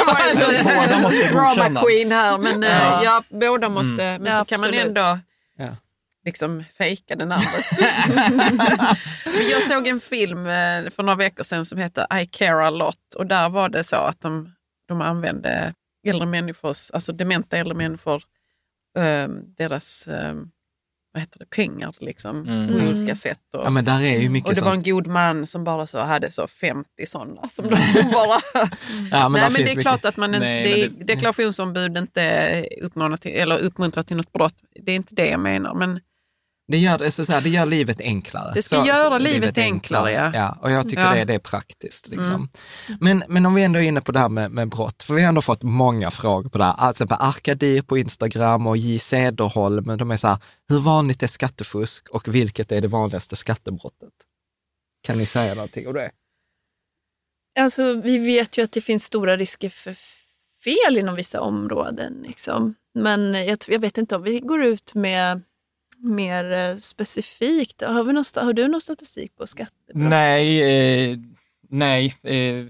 [0.64, 1.80] Båda måste drama godkänna.
[1.82, 3.04] queen här, men eh, Ja.
[3.04, 4.86] ja, båda måste, men Ja, så kan man absolut.
[4.86, 5.18] ändå
[5.56, 5.76] Ja.
[6.24, 7.70] liksom fejka den andres.
[9.50, 13.14] Jag såg en film eh, för några veckor sedan som heter I care a lot
[13.16, 14.54] och där var det så att de,
[14.88, 15.74] de använde
[16.06, 18.22] äldre människors, alltså dementa äldre människor,
[18.98, 20.34] eh, deras eh,
[21.12, 22.68] vad heter det, pengar liksom, Mm.
[22.68, 22.88] på Mm.
[22.88, 23.38] olika sätt.
[23.54, 24.86] Och, ja, men där är ju mycket och det var en sånt.
[24.86, 27.48] god man som bara så hade så 50 sådana.
[27.48, 27.76] Som de
[28.12, 28.40] bara...
[28.54, 28.68] Ja,
[29.10, 31.96] Nej, där men det är mycket- klart att man en, Nej, det, men är deklarationsombud
[31.96, 34.54] inte uppmanar till, eller uppmuntrar till något brott.
[34.84, 35.74] Det är inte det jag menar.
[35.74, 36.00] Men
[36.70, 38.54] Det gör, så så här, det gör livet enklare.
[38.54, 40.30] Det ska göra livet enklare, ja.
[40.34, 40.58] ja.
[40.62, 41.14] Och jag tycker Ja.
[41.14, 42.08] det, det är praktiskt.
[42.08, 42.50] Liksom.
[43.00, 45.22] Men, men om vi ändå är inne på det här med, med brott, för vi
[45.22, 46.74] har ändå fått många frågor på det här.
[46.78, 48.98] Alltså på Arkadir på Instagram och J.
[48.98, 54.12] Cederholm, de är så här, hur vanligt är skattefusk och vilket är det vanligaste skattebrottet?
[55.02, 56.10] Kan ni säga någonting om det?
[57.58, 59.96] Alltså, vi vet ju att det finns stora risker för
[60.64, 62.24] fel inom vissa områden.
[62.26, 62.74] Liksom.
[62.94, 65.42] Men jag, jag vet inte om vi går ut med
[66.02, 67.82] mer eh, specifikt.
[67.82, 70.10] Har, vi någon, har du någon statistik på skattebrott?
[70.10, 70.62] Nej,
[71.12, 71.18] eh,
[71.70, 72.14] nej.
[72.22, 72.66] Eh,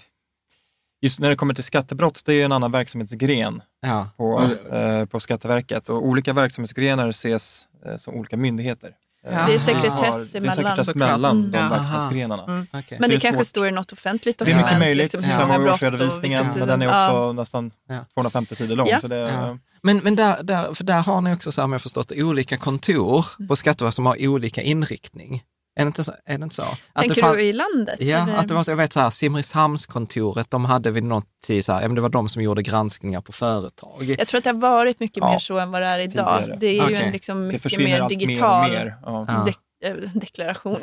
[1.01, 4.09] just när det kommer till skattebrott, det är ju en annan verksamhetsgren Ja.
[4.17, 8.89] på, eh, på Skatteverket och olika verksamhetsgrenar ses eh, som olika myndigheter.
[8.89, 9.47] Eh, Ja.
[9.47, 10.55] Det är sekretess har- Det är emellan.
[10.57, 11.11] sekretess Såklart.
[11.11, 11.51] mellan Mm.
[11.51, 11.69] de Ja.
[11.69, 12.45] verksamhetsgrenarna.
[12.45, 12.67] Mm.
[12.73, 12.83] Okej.
[12.89, 13.47] Så Men det det kanske svårt.
[13.47, 14.67] står i något offentligt Det är dokument.
[14.67, 15.13] mycket möjligt.
[15.13, 17.33] liksom, brott och årsredovisningen, men den är också ja.
[17.33, 18.05] nästan Ja.
[18.15, 18.89] 250 sidor lång.
[18.89, 19.01] Ja.
[19.01, 19.59] Så det, Ja.
[19.83, 22.57] Men, men där, där, för där har ni också, så här, om jag förstått olika
[22.57, 25.43] kontor på Skatteverket som har olika inriktning.
[25.77, 26.13] Är det inte så?
[26.27, 26.63] Är det inte så?
[26.63, 27.97] Att det Tänker fann- du i landet?
[28.01, 28.37] Ja, eller?
[28.37, 31.73] att det var så, jag vet så här, Simrishamnskontoret, de hade vid något tid så
[31.73, 34.03] här, ja, men det var de som gjorde granskningar på företag.
[34.19, 36.39] Jag tror att det har varit mycket Ja, mer så än vad det är idag.
[36.41, 36.57] tidigare.
[36.61, 36.95] Det är ju Okej.
[36.97, 38.97] en liksom mycket mer digital mer mer.
[39.03, 39.47] Ja.
[39.81, 39.89] Ja.
[39.89, 40.77] eh, deklaration.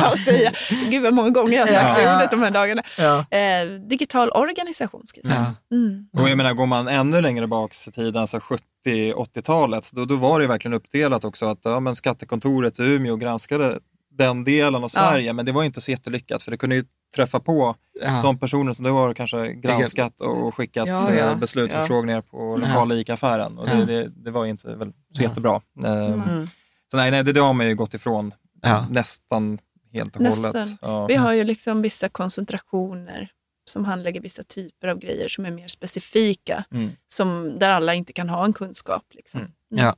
[0.00, 0.54] Vad säger jag?
[0.90, 2.16] Gud vad många gånger jag har sagt det Ja.
[2.16, 2.82] ordet de här dagarna.
[2.98, 3.24] Ja.
[3.38, 5.54] Eh, digital organisation ska jag säga.
[5.68, 5.76] Ja.
[5.76, 6.08] Mm.
[6.12, 8.40] Och jag menar, går man ännu längre bak i tiden, alltså
[8.86, 13.78] 70-80-talet, då, då var det verkligen uppdelat också att ja, men skattekontoret i Umeå granskade
[14.10, 16.84] den delen av Sverige, men det var inte så jättelyckat för det kunde ju
[17.16, 18.20] träffa på Ja.
[18.22, 21.34] de personer som då har kanske granskat och skickat Ja, eh, ja.
[21.34, 23.84] beslutsförfrågningar på lokala ICA-affären och det, Ja.
[23.84, 25.22] det, det var ju inte väl så Ja.
[25.22, 25.60] jättebra.
[25.84, 26.46] Eh, Mm.
[26.90, 28.86] Så nej, nej det, det har man ju gått ifrån Ja.
[28.90, 29.58] nästan
[29.92, 30.44] helt och Nästan.
[30.44, 30.68] hållet.
[30.80, 31.06] Ja.
[31.06, 33.28] Vi har ju liksom vissa koncentrationer
[33.64, 36.90] som handlägger vissa typer av grejer som är mer specifika, Mm.
[37.08, 39.04] som, där alla inte kan ha en kunskap.
[39.14, 39.40] Liksom.
[39.40, 39.52] Mm.
[39.68, 39.96] Ja.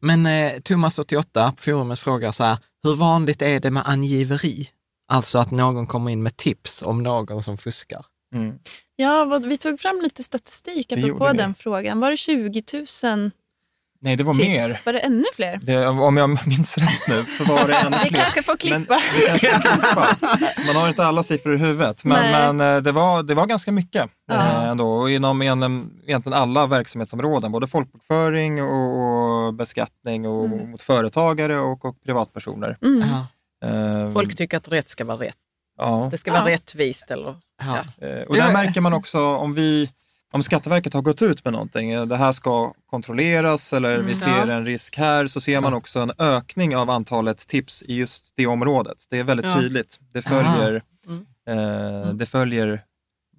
[0.00, 4.68] Men eh, Thomas88 på forumet frågar så här, hur vanligt är det med angiveri?
[5.08, 8.06] Alltså att någon kommer in med tips om någon som fuskar.
[8.34, 8.58] Mm.
[8.96, 11.02] Ja, vad, vi tog fram lite statistik vi.
[11.36, 12.00] den frågan.
[12.00, 12.62] Var det 20
[13.04, 13.30] 000
[14.00, 14.46] Nej, det var tips?
[14.46, 14.80] mer.
[14.84, 15.60] Var det ännu fler?
[15.62, 18.18] Det, om jag minns rätt nu så var det ännu Vi fler.
[18.22, 19.00] kanske får Men, klippa.
[19.32, 20.16] vi kanske får klippa.
[20.66, 23.72] Man har inte alla siffror i huvudet, men, men eh, det, var, det var ganska
[23.72, 24.34] mycket Ja.
[24.34, 24.92] eh, ändå.
[24.92, 30.70] Och inom egentligen, egentligen alla verksamhetsområden, både folkbokföring och, och beskattning och Mm.
[30.70, 32.76] mot företagare och, och privatpersoner.
[32.82, 33.02] Mm.
[33.64, 35.36] Eh, Folk tycker att rätt ska vara rätt.
[35.78, 36.08] ja.
[36.10, 36.54] Det ska vara Ja.
[36.54, 37.10] rättvist.
[37.10, 37.78] Eller, Ja.
[38.28, 39.90] Och där märker man också om vi
[40.32, 44.14] om Skatteverket har gått ut med någonting, eh, det här ska kontrolleras eller vi Mm,
[44.14, 44.52] ser ja.
[44.52, 48.46] en risk här, så ser man också en ökning av antalet tips i just det
[48.46, 49.06] området.
[49.10, 49.60] Det är väldigt Ja.
[49.60, 50.00] tydligt.
[50.12, 51.26] Det följer, Mm.
[51.48, 52.84] eh, det följer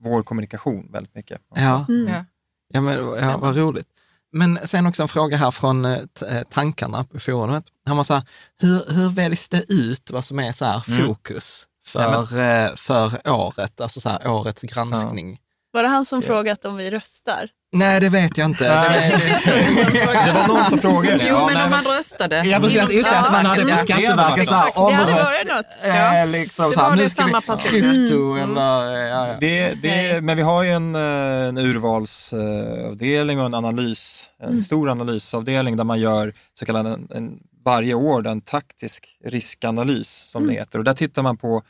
[0.04, 1.41] vår kommunikation väldigt mycket.
[1.56, 1.86] Ja.
[1.89, 2.08] Mm.
[2.13, 2.25] Ja.
[2.73, 3.88] Ja, men, ja, vad roligt.
[4.32, 5.97] Men sen också en fråga här från eh,
[6.30, 7.63] eh, tankarna på forumet.
[7.86, 8.23] Han var så här,
[8.58, 11.06] hur, hur väljs det ut vad som är så här Mm.
[11.08, 15.39] fokus för, för året, alltså så här, årets granskning?
[15.71, 16.27] Var det han som Ja.
[16.27, 17.49] frågat om vi röstar?
[17.71, 18.69] Nej, det vet jag inte.
[18.75, 20.25] Nej, det, Det en fråga.
[20.25, 21.23] Det var någon som frågade det.
[21.27, 22.43] Jo, Ja, men nej, om man röstade.
[22.45, 22.77] Ja, precis.
[22.77, 24.03] inom Just det, att man hade på Skatteverket, ja.
[24.15, 25.65] Skatteverket så här, Det hade omröst, varit något.
[25.86, 26.17] Ja.
[26.17, 27.69] eh, liksom Det här, var nu det samma person.
[27.71, 28.51] Krypto Mm.
[28.51, 28.62] eller,
[29.08, 29.38] ja, ja.
[29.39, 30.21] Det, det, Nej.
[30.21, 31.01] men vi har ju en, eh,
[31.47, 34.62] en urvalsavdelning och en analys, en Mm.
[34.62, 40.43] stor analysavdelning där man gör så kallad en, en, varje år en taktisk riskanalys som
[40.43, 40.53] Mm.
[40.55, 40.79] det heter.
[40.79, 41.62] Och där tittar man på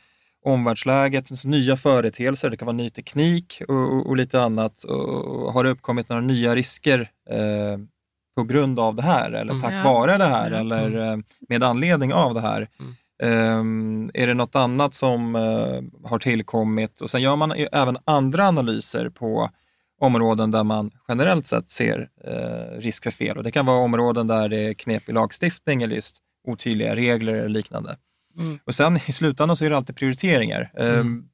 [0.44, 4.84] omvärldsläget, nya företeelser, det kan vara ny teknik och, och, och lite annat.
[4.84, 7.78] Och har det uppkommit några nya risker eh,
[8.36, 9.62] på grund av det här eller Mm.
[9.62, 9.92] tack Ja.
[9.92, 10.56] vare det här Ja.
[10.56, 12.68] eller eh, med anledning av det här?
[12.80, 12.94] Mm.
[13.22, 17.00] Ehm, är det något annat som eh, har tillkommit?
[17.00, 19.50] Och sen gör man även andra analyser på
[20.00, 23.36] områden där man generellt sett ser eh, risk för fel.
[23.36, 27.48] Och det kan vara områden där det är knepig lagstiftning eller just otydliga regler eller
[27.48, 27.96] liknande.
[28.38, 28.58] Mm.
[28.64, 30.72] Och sen i slutändan så är det alltid prioriteringar.
[30.76, 31.24] Ehm, Mm.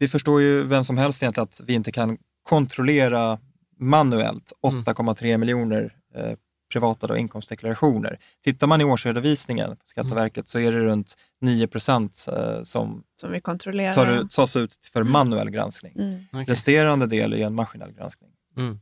[0.00, 3.38] Det förstår ju vem som helst egentligen att vi inte kan kontrollera
[3.78, 4.82] manuellt Mm.
[4.84, 6.32] 8,3 miljoner eh,
[6.72, 8.18] privata då, inkomstdeklarationer.
[8.44, 13.32] Tittar man i årsredovisningen på Skatteverket så är det runt 9 procent eh, som Som
[13.32, 13.94] vi kontrollerar.
[13.94, 15.92] tar, ut- tas ut för manuell granskning.
[15.98, 16.24] Mm.
[16.32, 16.44] Okej.
[16.44, 18.30] Resterande del är en maskinell granskning.
[18.56, 18.78] Mm.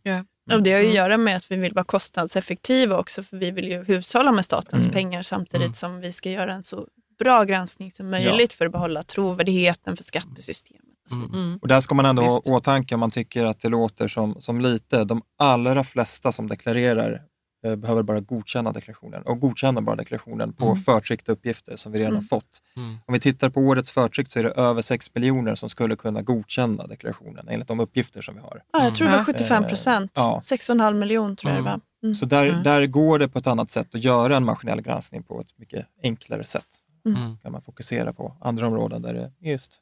[0.52, 0.90] Och det har ju Mm.
[0.90, 4.44] att göra med att vi vill vara kostnadseffektiva också, för vi vill ju hushålla med
[4.44, 4.94] statens Mm.
[4.94, 5.74] pengar samtidigt Mm.
[5.74, 10.04] som vi ska göra en så bra granskning som möjligt för att behålla trovärdigheten för
[10.04, 10.82] skattesystemet.
[11.04, 11.42] och så vidare.
[11.42, 11.58] Mm.
[11.62, 14.40] Och där ska man ändå ha i åtanke om man tycker att det låter som,
[14.40, 15.04] som lite.
[15.04, 17.22] De allra flesta som deklarerar
[17.66, 20.76] eh, behöver bara godkänna deklarationen och godkänna bara deklarationen på Mm.
[20.76, 22.24] förtryckta uppgifter som vi redan Mm.
[22.30, 22.62] har fått.
[22.76, 22.98] Mm.
[23.06, 26.22] Om vi tittar på årets förtryck så är det över 6 miljoner som skulle kunna
[26.22, 28.62] godkänna deklarationen enligt de uppgifter som vi har.
[28.72, 29.24] Ja, jag tror det var Ja.
[29.24, 30.12] 75 procent.
[30.14, 30.40] Ja.
[30.44, 31.80] 6,5 miljon tror jag det var.
[32.02, 32.14] Mm.
[32.14, 32.62] Så där, Mm.
[32.62, 35.86] där går det på ett annat sätt att göra en maskinell granskning på ett mycket
[36.02, 36.66] enklare sätt.
[37.06, 37.38] Mm.
[37.42, 39.80] Kan man fokusera på andra områden där det är just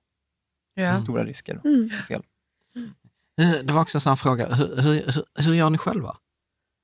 [0.74, 1.00] Ja.
[1.02, 1.60] stora risker.
[1.64, 1.90] Mm.
[2.08, 2.22] Fel.
[3.64, 5.02] Det var också en sån fråga, hur, hur,
[5.42, 6.16] hur, gör ni själva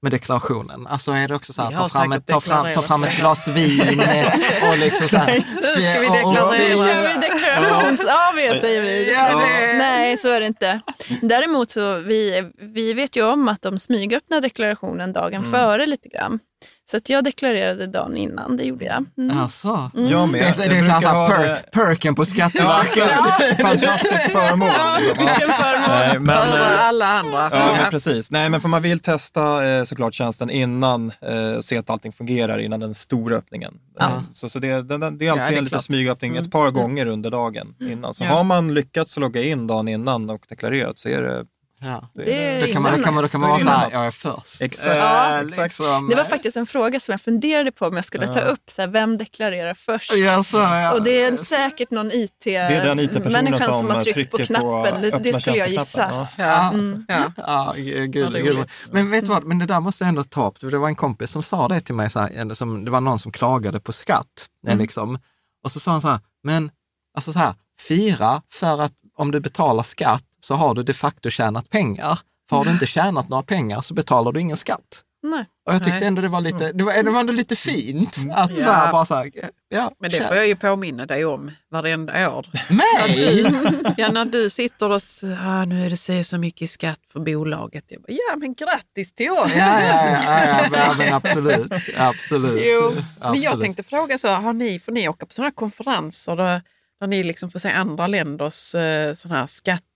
[0.03, 0.87] med deklarationen?
[0.87, 3.49] Alltså är det också så här, ta fram, ett, ta, fram, ta fram ett glas
[3.49, 5.45] vin eh, och liksom så här.
[5.55, 6.69] Nu ska vi deklarera.
[6.69, 9.13] Nu kör vi deklarations-AV säger vi.
[9.13, 9.37] Ja,
[9.79, 10.81] Nej, så är det inte.
[11.23, 15.51] Däremot så vi, vi vet ju om att de smygöppnar deklarationen dagen Mm.
[15.51, 16.39] före lite grann.
[16.91, 19.05] Så att jag deklarerade dagen innan, det gjorde jag.
[19.19, 19.39] Mm.
[19.39, 19.91] Alltså.
[19.95, 20.41] Jag med.
[20.41, 22.97] Det är, så- det är så så här det- perken på Ja, Skatteverket.
[22.97, 23.63] exakt.
[23.63, 24.69] Fantastisk förmån.
[24.69, 25.27] liksom.
[25.27, 25.35] Ja.
[25.39, 25.89] Vilken förmån.
[25.99, 27.49] Nej, men, Före eh, alla andra.
[27.53, 28.31] Ja, men precis.
[28.31, 32.59] Nej, men för man vill testa eh, såklart tjänsten innan, eh, se att allting fungerar
[32.59, 33.75] innan den stora öppningen.
[33.99, 34.23] Ja.
[34.33, 36.71] Så, så det, det, det är alltid Ja, det är en liten smygöppning ett par
[36.71, 38.15] gånger under dagen innan.
[38.15, 38.31] Så Ja.
[38.31, 41.45] har man lyckats logga in dagen innan och deklarerat så är det...
[41.83, 42.09] Ja.
[42.15, 43.65] det, Det är Då kan man, då kan man, då kan man Då vara är
[43.65, 43.93] så det här, något.
[43.93, 44.63] jag är först.
[44.63, 44.97] Exakt.
[44.97, 45.63] Ja, exakt.
[45.63, 48.45] liksom, Det var faktiskt en fråga som jag funderade på om jag skulle ta Ja.
[48.45, 48.71] upp.
[48.71, 50.13] Så här, vem deklarerar först?
[50.17, 50.93] Ja, så, ja.
[50.93, 55.01] Och det är säkert någon IT-människa som, som har tryckt på knappen.
[55.03, 56.09] det, det skulle jag gissa.
[56.13, 56.29] Ja.
[56.45, 56.73] Ja.
[56.73, 57.05] Mm.
[57.09, 57.33] Ja.
[57.37, 58.65] Ja, gud, gud.
[58.91, 60.59] Men vet du vad, men det där måste jag ändå ta upp.
[60.59, 62.91] För det var en kompis som sa det till mig, så här, eller som, det
[62.91, 64.27] var någon som klagade på skatt.
[64.67, 64.83] eh, Mm.
[64.83, 65.19] Liksom.
[65.65, 66.71] Och så sa han så här, men
[67.17, 67.55] alltså så här,
[67.89, 72.19] fira för att om du betalar skatt så har du de facto tjänat pengar.
[72.51, 75.05] För har du inte tjänat några pengar så betalar du ingen skatt.
[75.23, 75.45] Nej.
[75.67, 76.09] Och jag tyckte Nej.
[76.09, 78.73] ändå det var lite, det var, det var ändå lite fint att så Ja.
[78.73, 79.31] här, bara så här,
[79.69, 82.47] ja, Men det tjän- får jag ju påminna dig om varenda år.
[82.69, 83.43] När mig?
[83.43, 86.67] du, ja, när du sitter och s- ah, nu är det så så mycket i
[86.67, 87.85] skatt för bolaget.
[87.89, 89.53] Jag bara, ja men grattis till oss!
[89.57, 91.73] Ja, ja, ja, ja, ja, men absolut.
[91.99, 92.63] absolut.
[92.65, 93.05] Jo, absolut.
[93.33, 96.63] men jag tänkte fråga så, har ni, får ni åka på sådana konferenser där,
[97.01, 99.47] där ni liksom får se andra länders eh, sådana här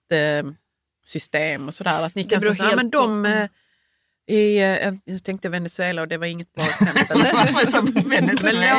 [0.09, 2.03] skattesystem och sådär?
[2.03, 3.29] Att ni Det kan säga, ja, helt men de, på.
[3.29, 8.05] eh, I, eh, jag tänkte Venezuela och det var inget bra exempel.
[8.07, 8.31] Men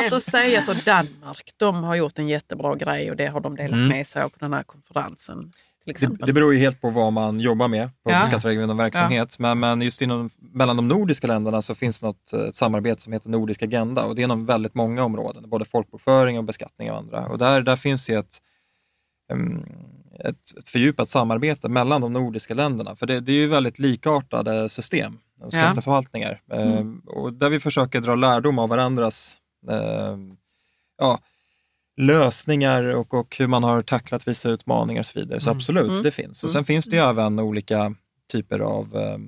[0.04, 3.56] låt oss säga så Danmark, de har gjort en jättebra grej och det har de
[3.56, 3.88] delat Mm.
[3.88, 5.42] med sig av på den här konferensen.
[5.42, 5.52] Till
[5.84, 6.26] Det, exempel.
[6.26, 8.24] det beror ju helt på vad man jobbar med på Ja.
[8.24, 9.38] skattevägledande verksamhet.
[9.38, 13.02] Men, men just inom, mellan de nordiska länderna så finns det något, eh, ett samarbete
[13.02, 16.90] som heter Nordisk Agenda och det är inom väldigt många områden, både folkbokföring och beskattning
[16.90, 17.26] och andra.
[17.26, 18.38] Och där, där finns ju ett,
[19.32, 19.64] em,
[20.24, 22.96] ett, ett fördjupat samarbete mellan de nordiska länderna.
[22.96, 25.50] För det, det är ju väldigt likartade system och Ja.
[25.50, 26.42] skatteförvaltningar.
[26.52, 26.98] Mm.
[27.06, 29.36] Och där vi försöker dra lärdom av varandras
[29.70, 30.36] em,
[30.98, 31.18] ja,
[31.96, 35.40] lösningar och, och hur man har tacklat vissa utmaningar och så vidare.
[35.40, 35.56] Så Mm.
[35.58, 36.02] absolut, Mm.
[36.02, 36.44] det finns.
[36.44, 36.52] Och Mm.
[36.54, 37.94] sen finns det ju även olika
[38.32, 39.18] typer av eh,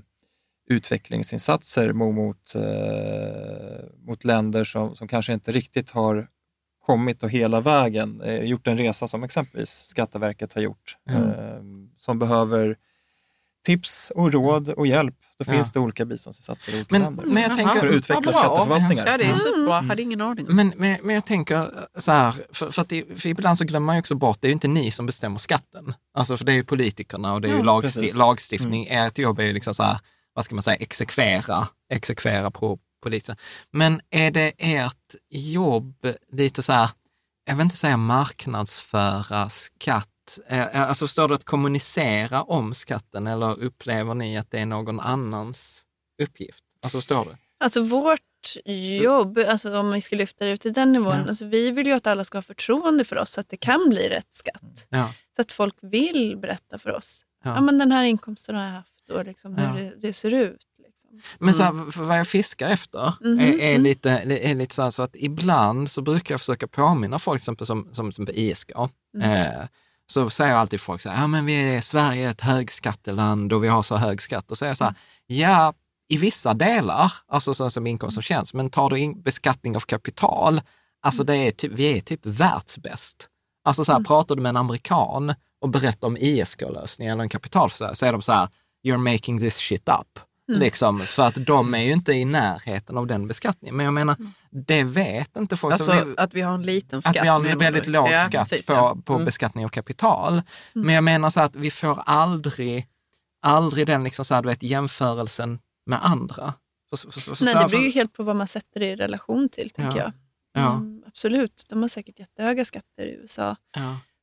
[0.70, 6.28] utvecklingsinsatser mot, mot, eh, mot länder som, som kanske inte riktigt har
[6.88, 11.22] kommit och hela vägen, eh, gjort en resa som exempelvis Skatteverket har gjort, Mm.
[11.28, 11.60] eh,
[11.98, 12.76] som behöver
[13.66, 15.14] tips och råd och hjälp.
[15.38, 15.52] Då Ja.
[15.52, 17.24] finns det olika biståndsinsatser i olika Men, länder.
[17.26, 17.80] men jag tänker...
[17.80, 18.32] för att utveckla bra.
[18.32, 19.06] skatteförvaltningar.
[19.06, 19.38] Ja, det är Mm.
[19.38, 19.80] superbra.
[19.80, 20.46] Hade ingen aning.
[20.48, 23.86] Men, men, men jag tänker så här, för, för, att det, för ibland så glömmer
[23.86, 25.94] man ju också bort, det är ju inte ni som bestämmer skatten.
[26.14, 28.16] Alltså för det är ju politikerna och det är ju Ja, lagsti precis.
[28.18, 28.86] lagstiftning.
[28.90, 29.98] Ert jobb är ju liksom så här,
[30.34, 33.36] vad ska man säga, exekvera, exekvera på polisen.
[33.70, 36.90] Men är det ert jobb lite så här,
[37.44, 40.08] jag vill inte säga marknadsföra skatt,
[40.48, 44.66] Eh, eh, alltså förstår du att kommunicera om skatten eller upplever ni att det är
[44.66, 45.82] någon annans
[46.22, 46.64] uppgift?
[46.82, 47.36] Alltså förstår du?
[47.60, 48.20] Alltså vårt
[49.02, 51.28] jobb, alltså om vi ska lyfta det till den nivån, Ja.
[51.28, 53.88] alltså vi vill ju att alla ska ha förtroende för oss, så att det kan
[53.88, 54.86] bli rätt skatt.
[54.88, 55.12] Ja.
[55.36, 57.24] Så att folk vill berätta för oss.
[57.44, 57.60] Ja, Ja.
[57.60, 59.72] men den här inkomsten har jag haft och liksom hur Ja.
[59.72, 60.60] det, det ser ut.
[61.12, 61.46] Liksom.
[61.46, 63.82] Men så här, för vad jag fiskar efter Mhm, är, är mm.
[63.82, 67.42] lite, är lite så, här, så att ibland så brukar jag försöka påminna folk, till
[67.44, 68.70] exempel som, som, som på ISK,
[69.14, 69.30] Mm.
[69.30, 69.66] eh,
[70.06, 73.64] så säger alltid folk så här, ja men vi är, Sverige är ett högskatteland och
[73.64, 74.50] vi har så hög skatt.
[74.50, 74.94] Och så är jag så här,
[75.26, 75.74] ja
[76.08, 79.80] i vissa delar, alltså så, som inkomst som tjänst, men tar du in beskattning av
[79.80, 80.60] kapital,
[81.02, 83.28] alltså det är typ, vi är typ världsbäst.
[83.64, 87.96] Alltså så här, pratar du med en amerikan och berättar om ISK-lösning eller en kapitalförsörjning
[87.96, 88.48] så är de så här,
[88.86, 90.20] you're making this shit up.
[90.48, 90.60] Mm.
[90.60, 93.76] Liksom, för att de är ju inte i närheten av den beskattningen.
[93.76, 94.16] Men jag menar,
[94.50, 95.76] det vet inte folk.
[95.76, 97.16] Så Alltså vi- att vi har en liten skatt.
[97.16, 97.54] att vi har en du?
[97.64, 98.96] väldigt låg Ja, skatt precis, på, ja.
[99.04, 99.24] på Mm.
[99.24, 100.42] beskattning av kapital.
[100.72, 102.86] Men jag menar så att vi får aldrig,
[103.42, 106.54] aldrig den liksom så här, du vet, jämförelsen med andra.
[106.90, 109.48] För, för, för, Nej, det beror ju helt på vad man sätter det i relation
[109.48, 110.04] till, tänker Ja.
[110.04, 110.12] jag.
[110.64, 110.70] Ja.
[110.74, 113.56] Mm, absolut, de har säkert jättehöga skatter i USA.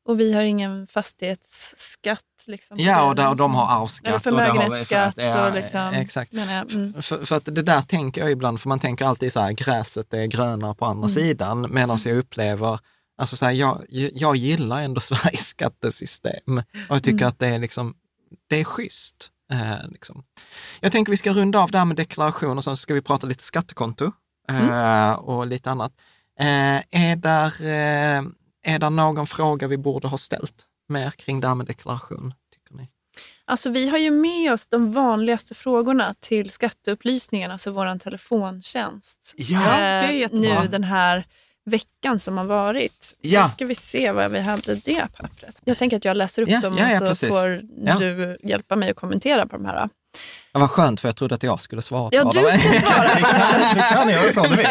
[0.06, 2.22] Och vi har ingen fastighetsskatt.
[2.48, 4.08] Liksom, ja, och, där, och de har arvsskatt.
[4.08, 6.32] och har förmögenhetsskatt ja, och liksom, Exakt.
[6.34, 6.72] menar jag.
[6.74, 7.02] Mm.
[7.02, 10.14] För, för att det där tänker jag ibland, för man tänker alltid så här, gräset
[10.14, 11.10] är grönare på andra Mm.
[11.10, 12.80] sidan, medan jag upplever,
[13.18, 16.58] alltså så här, jag, jag gillar ändå Sveriges skattesystem
[16.90, 17.28] och jag tycker Mm.
[17.28, 17.94] att det är liksom,
[18.50, 19.30] det är schysst.
[19.52, 20.24] Eh, liksom.
[20.80, 23.28] Jag tänker vi ska runda av det här med deklaration och sen ska vi prata
[23.28, 24.12] lite skattekonto
[24.50, 25.16] eh, Mm.
[25.20, 25.92] och lite annat.
[26.40, 28.24] Eh, är, där, eh,
[28.66, 32.76] är där någon fråga vi borde ha ställt mer kring det här med deklaration, tycker
[32.76, 32.90] ni?
[33.46, 39.34] Alltså, vi har ju med oss de vanligaste frågorna till skatteupplysningen, alltså vår telefontjänst.
[39.38, 40.62] Ja, det är Eh, jättebra.
[40.62, 41.26] Nu den här
[41.66, 43.16] veckan som har varit.
[43.22, 43.42] Ja.
[43.42, 45.56] Då ska vi se vad vi hade det pappret.
[45.66, 47.30] Jag tänker att jag läser upp Ja, dem ja, ja, och så precis.
[47.30, 47.98] får Ja.
[48.00, 49.90] du hjälpa mig att kommentera på de här.
[50.54, 52.52] Det var skönt för jag trodde att jag skulle svara Ja, på du dem.
[52.52, 53.14] ska svara.
[53.74, 54.66] Du kan göra så om du vill.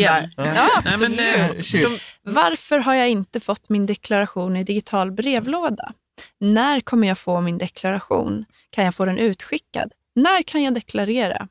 [0.00, 0.30] Igen.
[0.36, 1.16] Ja, Nej, absolut.
[1.16, 1.90] men, eh.
[2.22, 5.92] Varför har jag inte fått min deklaration i digital brevlåda?
[6.40, 8.44] När kommer jag få min deklaration?
[8.70, 9.92] Kan jag få den utskickad?
[10.14, 11.48] När kan jag deklarera?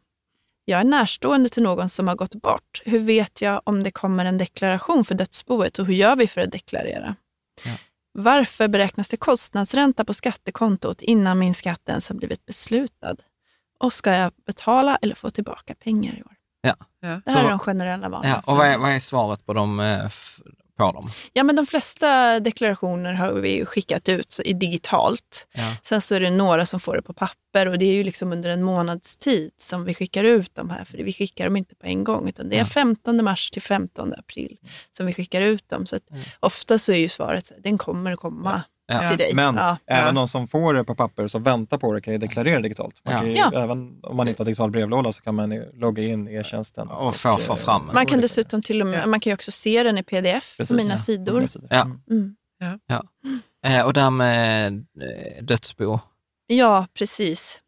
[0.65, 2.81] Jag är närstående till någon som har gått bort.
[2.85, 6.41] Hur vet jag om det kommer en deklaration för dödsboet och hur gör vi för
[6.41, 7.15] att deklarera?
[7.65, 7.71] Ja.
[8.11, 13.15] Varför beräknas det kostnadsränta på skattekontot innan min skatt ens har blivit beslutad?
[13.79, 16.33] Och ska jag betala eller få tillbaka pengar i år?
[16.61, 16.75] Ja.
[17.01, 19.53] Det här Så- är de generella vanliga Ja, och vad är, vad är svaret på
[19.53, 19.79] dem?
[20.79, 21.09] På dem?
[21.33, 25.47] Ja, men de flesta deklarationer har vi skickat ut i digitalt.
[25.53, 25.75] Ja.
[25.83, 28.31] Sen så är det några som får det på papper och det är ju liksom
[28.33, 31.75] under en månads tid som vi skickar ut de här, för vi skickar dem inte
[31.75, 32.65] på en gång, utan det är Ja.
[32.65, 34.57] 15 mars till 15 april
[34.97, 35.85] som vi skickar ut dem.
[35.85, 36.03] Så att
[36.39, 38.61] ofta så är ju svaret, den kommer att komma Ja.
[39.07, 39.33] Till dig.
[39.33, 39.77] Men Ja.
[39.87, 43.01] även de som får det på papper som väntar på det kan ju deklarera digitalt.
[43.05, 43.19] Man Ja.
[43.19, 43.51] kan ju, Ja.
[43.55, 46.89] Även om man inte har digital brevlåda så kan man logga in i e-tjänsten.
[46.89, 49.51] Och få, få eh, fram Man kan dessutom till och med, man kan ju också
[49.51, 50.97] se den i pdf Precis, på mina ja.
[50.97, 51.45] sidor.
[51.69, 51.81] Ja.
[51.81, 52.01] Mm.
[52.11, 52.79] Mm.
[53.65, 55.99] Eh, och där med eh, dödsbo.
[56.47, 57.59] Ja, precis.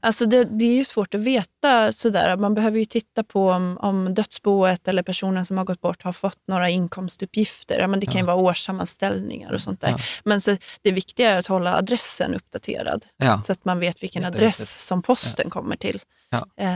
[0.00, 2.36] Alltså det, det är ju svårt att veta sådär.
[2.36, 6.12] Man behöver ju titta på om, om dödsboet eller personen som har gått bort har
[6.12, 7.78] fått några inkomstuppgifter.
[7.78, 9.88] Ja, men det kan ju vara årssammanställningar och sånt där.
[9.88, 9.98] Ja.
[10.24, 13.42] Men så, det viktiga är att hålla adressen uppdaterad Ja.
[13.46, 16.00] så att man vet vilken adress som posten kommer till.
[16.30, 16.46] Ja.
[16.56, 16.70] Eh,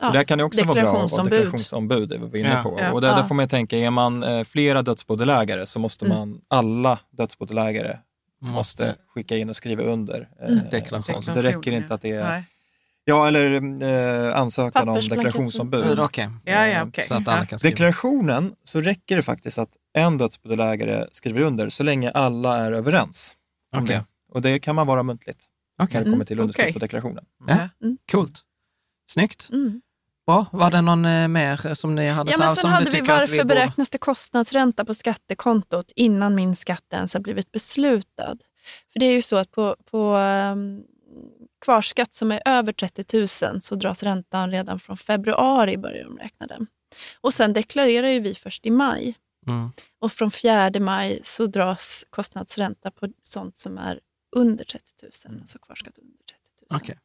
[0.00, 2.08] ja, Och där kan det också vara bra att vara deklarationsombud.
[2.08, 2.62] det var vi inne Ja.
[2.62, 2.80] på.
[2.80, 2.92] Ja.
[2.92, 3.24] Och där, där Ja.
[3.28, 6.18] får man tänka, är man eh, flera dödsbodelägare så måste Mm.
[6.18, 7.98] man, alla dödsbodelägare
[8.42, 10.28] måste skicka in och skriva under.
[10.40, 10.70] eh, Mm.
[10.70, 11.22] Deklaration.
[11.22, 12.44] Så det räcker inte att det är, Nej.
[13.04, 15.98] ja eller eh, ansökan om deklarationsombud.
[16.00, 17.04] Okej, Ja, ja, okej.
[17.04, 17.70] så att alla kan skriva.
[17.70, 23.36] Deklarationen så räcker det faktiskt att en dödsbodelägare skriver under så länge alla är överens
[23.76, 23.96] om Okej.
[23.96, 24.04] det.
[24.34, 25.44] Och det kan man vara muntligt
[25.82, 27.24] Okej, när det kommer till Mm, underskrift och deklarationen.
[27.46, 27.68] Ja.
[28.12, 28.40] coolt.
[29.10, 29.48] Snyggt.
[29.52, 29.80] Mm.
[30.26, 30.46] Bra.
[30.52, 32.90] Var det någon eh, mer som ni hade Ja, så men här sen som hade
[32.90, 37.52] du vi varför vi beräknas det kostnadsränta på skattekontot innan min skatt ens har blivit
[37.52, 38.36] beslutad?
[38.92, 40.82] För det är ju så att på, på um,
[41.64, 43.18] kvarskatt som är över 30
[43.52, 46.66] 000 så dras räntan redan från februari börjar de räkna den.
[47.20, 49.14] Och sen deklarerar ju vi först i maj.
[49.46, 49.72] Mm.
[50.00, 54.00] Och från 4 maj så dras kostnadsränta på sånt som är
[54.36, 54.92] under 30
[55.28, 56.80] 000, alltså kvarskatt under 30 000.
[56.80, 56.98] Okej.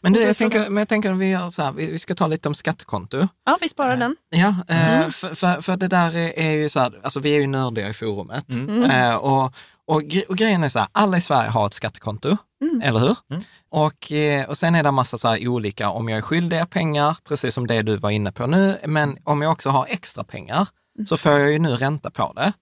[0.00, 2.14] Men, du, jag, tänker, men jag tänker att vi gör så här, vi, vi ska
[2.14, 3.28] ta lite om skattekonto.
[3.46, 4.16] Ja, vi sparar den.
[4.30, 5.12] Ja, eh, Mm.
[5.12, 7.92] för, för, för det där är, ju så här, alltså vi är ju nördiga i
[7.94, 8.48] forumet.
[8.48, 8.84] Mm.
[8.90, 9.44] Eh, och,
[9.86, 12.80] och, och grejen är så här, alla i Sverige har ett skattekonto, Mm.
[12.82, 13.16] eller hur?
[13.30, 13.42] Mm.
[13.70, 16.56] Och, eh, och sen är det en massa så här olika, om jag är skyldig
[16.56, 19.86] er pengar, precis som det du var inne på nu, men om jag också har
[19.88, 21.06] extra pengar Mm.
[21.06, 22.52] så får jag ju nu ränta på det.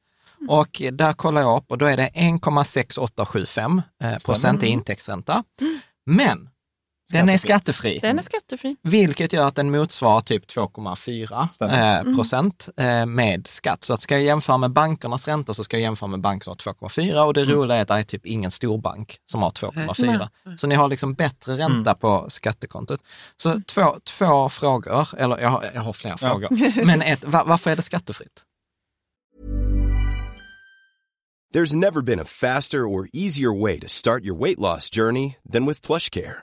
[0.48, 5.44] Och där kollar jag upp och då är det 1,6875 eh, procent i intäktsränta.
[6.06, 6.48] Men
[7.12, 7.98] den är skattefri.
[8.02, 8.76] Den är skattefri.
[8.82, 11.98] Vilket gör att den motsvarar typ 2,4 Stämmer.
[12.08, 13.84] eh, procent eh, med skatt.
[13.84, 16.50] Så att ska jag jämföra med bankernas ränta så ska jag jämföra med banker som
[16.66, 20.28] har 2,4 och det roliga är att det är typ ingen storbank som har 2,4.
[20.56, 23.00] Så ni har liksom bättre ränta på skattekontot.
[23.36, 26.28] Så två, två frågor, eller jag har, jag har flera Ja.
[26.28, 26.84] frågor.
[26.86, 28.42] Men ett, va- varför är det skattefritt?
[31.54, 35.66] There's never been a faster or easier way to start your weight loss journey than
[35.66, 36.42] with PlushCare.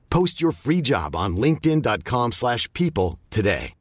[0.11, 3.73] Post your free job on linkedin.com slash people today.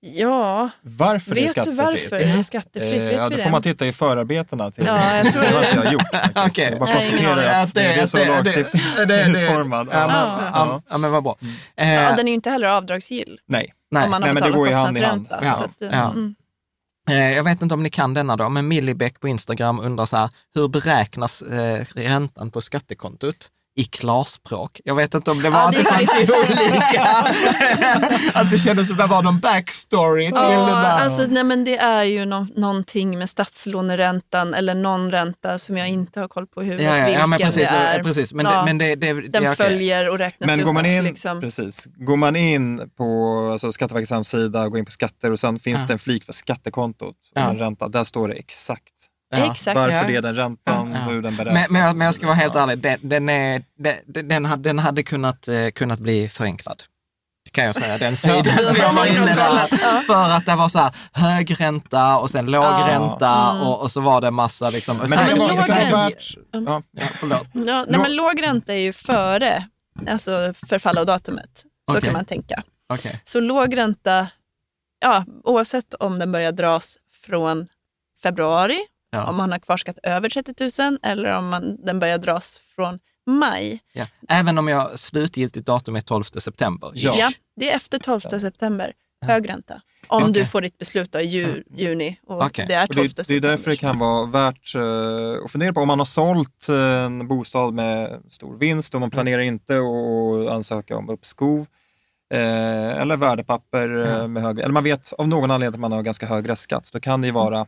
[0.00, 1.78] Ja, Varför det är vet du skattefritt?
[1.86, 2.94] varför det är skattefritt?
[3.02, 3.42] Eh, Vet ja, då det?
[3.42, 5.48] får man titta i förarbetena till Ja, jag tror det.
[5.48, 5.68] har det.
[5.70, 6.02] inte jag gjort.
[6.12, 6.36] faktiskt.
[6.46, 6.68] Okej.
[6.70, 9.88] Jag bara konstaterar att det är så lagstiftningen är utformad.
[9.92, 10.50] Ja, men, Ja.
[10.54, 10.82] ja.
[10.88, 11.38] ja, men vad bra.
[11.76, 13.72] Eh, Ja, den är ju inte heller avdragsgill Nej.
[13.90, 14.04] nej.
[14.04, 15.26] om man har Nej, men det går ju hand i hand.
[15.30, 16.10] Ja, Så att, ja.
[16.10, 16.34] mm.
[17.08, 20.16] Eh, jag vet inte om ni kan denna då, men Millibäck på Instagram undrar så
[20.16, 23.50] här, hur beräknas eh, räntan på skattekontot?
[23.78, 24.80] I klarspråk.
[24.84, 27.04] Jag vet inte om det var Ja, att det det är fanns olika,
[28.40, 30.84] att det kändes som det var någon backstory till det Ja, där.
[30.84, 35.88] alltså, nej, men det är ju nå- någonting med statslåneräntan eller någon ränta som jag
[35.88, 38.02] inte har koll på i huvudet ja, ja, vilken ja, men precis, det är.
[38.02, 38.32] precis.
[38.32, 39.56] Men, Ja, det, men det, det, det, Den är okej.
[39.66, 40.66] följer och räknas Men upp.
[40.66, 41.40] går man in, liksom.
[41.40, 45.80] precis, går man in på alltså Skatteverkets hemsida, går in på skatter och sen finns
[45.80, 45.86] Ja.
[45.86, 47.42] det en flik för skattekontot och Ja.
[47.44, 47.88] sen ränta.
[47.88, 48.92] Där står det exakt
[49.30, 49.52] Ja.
[49.52, 49.76] Exakt.
[49.76, 50.04] varför ja.
[50.06, 50.98] det är den räntan, Ja.
[51.12, 51.54] hur den beräknas.
[51.54, 52.62] Men, men, jag, men jag ska vara helt Ja.
[52.62, 53.62] ärlig, den, den, är,
[54.06, 56.82] den, den, hade, den hade kunnat, eh, kunnat bli förenklad.
[57.52, 58.44] Kan jag säga, den sidan.
[58.44, 59.66] För jag var inne där,
[60.06, 62.86] för att det var så här hög ränta och sen låg Ja.
[62.88, 63.62] ränta Mm.
[63.66, 64.96] och, och så var det massa liksom.
[64.96, 66.34] Men kan men låg ränta- värt...
[66.52, 66.82] Ja.
[66.92, 67.46] Ja, förlåt.
[67.52, 69.68] Ja, nej, men låg ränta är ju före
[70.08, 71.64] alltså förfall av datumet.
[71.90, 72.02] Så Okej.
[72.02, 72.62] kan man tänka.
[72.92, 73.20] Okej.
[73.24, 74.28] Så låg ränta
[75.00, 77.68] ja, oavsett om den börjar dras från
[78.22, 78.78] februari,
[79.10, 79.28] Ja.
[79.28, 83.80] om man har kvarskatt över 30 000 eller om man, den börjar dras från maj.
[83.92, 84.06] Ja.
[84.28, 86.90] Även om jag slutgiltigt datum är 12 september.
[86.94, 87.14] Ja.
[87.18, 88.92] Ja, det är efter 12 september,
[89.26, 89.80] hög ränta.
[90.08, 90.32] Om Okej.
[90.32, 92.64] du får ditt beslut i ju, juni och Okej.
[92.68, 93.48] det är Och 12 det, det är september.
[93.48, 97.74] därför det kan vara värt eh, att fundera på om man har sålt en bostad
[97.74, 101.66] med stor vinst och man planerar inte att ansöka om uppskov.
[102.34, 106.02] Eh, eller värdepapper eh, med hög, eller man vet av någon anledning att man har
[106.02, 106.90] ganska hög restskatt.
[106.92, 107.66] Då kan det ju vara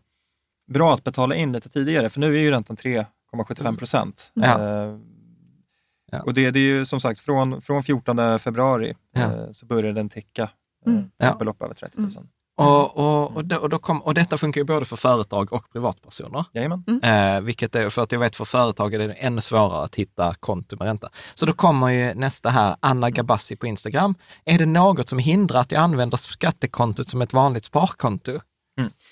[0.73, 4.31] bra att betala in lite tidigare för nu är ju räntan 3,75 procent.
[4.35, 4.61] Ja.
[4.85, 4.97] Eh,
[6.13, 6.23] Ja.
[6.23, 9.21] Och det, det är ju som sagt från, från 14 februari Ja.
[9.21, 11.11] eh, så börjar den ticka eh, Mm.
[11.23, 12.11] ett belopp över 30 000.
[12.57, 15.73] Och, och, och, då, och, då kom, och detta funkar ju både för företag och
[15.73, 16.45] privatpersoner.
[16.53, 16.85] Jajamän.
[17.03, 20.35] Eh, vilket är, för att jag vet för företag är det ännu svårare att hitta
[20.41, 21.09] konto med ränta.
[21.35, 24.15] Så då kommer ju nästa här, Anna Gabassi på Instagram.
[24.45, 28.33] Är det något som hindrar att jag använder skattekontot som ett vanligt sparkonto?
[28.33, 28.39] Eh,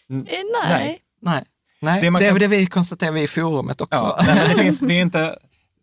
[0.09, 0.27] nej.
[0.69, 0.99] Nej.
[1.23, 1.45] Nej.
[1.81, 3.99] Nej, Det det, kan- det vi konstaterar vi i forumet också.
[4.19, 5.37] Ja, nej, det, finns, det är inte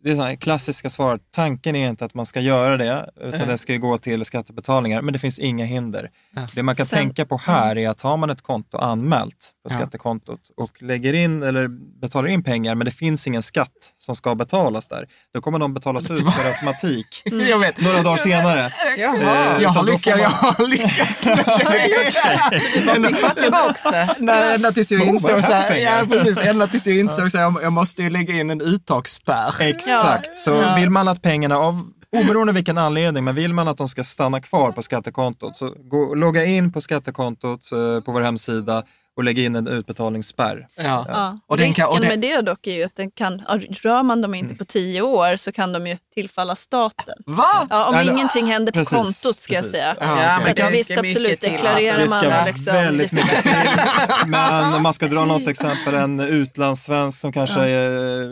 [0.06, 1.18] det är så här klassiska svar.
[1.34, 5.02] Tanken är inte att man ska göra det, utan det ska ju gå till skattebetalningar,
[5.02, 6.10] men det finns inga hinder.
[6.36, 6.42] Ja.
[6.54, 9.70] Det man kan Sen- tänka på här är att har man ett konto anmält på
[9.70, 9.78] Ja.
[9.78, 11.68] skattekontot och lägger in eller
[12.00, 15.74] betalar in pengar, men det finns ingen skatt som ska betalas där, då kommer de
[15.74, 17.80] betalas ut per automatik Jag vet.
[17.80, 18.64] några dagar senare.
[18.66, 21.36] Eh, Jag har, man- jag har lyckats med
[22.86, 23.00] det.
[23.00, 24.14] Man fick bara tillbaks det.
[24.18, 25.98] Nej, ända tills jag insåg av så här, pengar.
[25.98, 28.60] ja, precis, ända tills jag insåg så här, jag- jag måste ju lägga in en
[28.60, 29.62] uttagsspärr.
[29.62, 29.95] Exakt,
[30.36, 30.74] så Ja.
[30.74, 34.40] vill man att pengarna av Oberoende vilken anledning, men vill man att de ska stanna
[34.40, 38.82] kvar på skattekontot så gå, logga in på skattekontot eh, på vår hemsida
[39.16, 40.66] och lägga in en utbetalningsspärr.
[40.76, 41.06] Ja.
[41.08, 41.38] Ja.
[41.46, 43.42] Och Risken kan- och det- med det dock är ju att den kan,
[43.82, 47.14] rör man dem inte på tio år så kan de ju tillfalla staten.
[47.26, 47.66] Va?
[47.70, 49.78] Ja, om Eller- ingenting händer på Precis, kontot ska jag precis.
[49.80, 49.96] säga.
[50.00, 51.50] Ja, så Det visst, absolut, till.
[51.52, 54.26] deklarerar Det man ska och liksom, väldigt det ska- mycket till.
[54.26, 57.70] Men om man ska dra något exempel, en utlandssvensk som kanske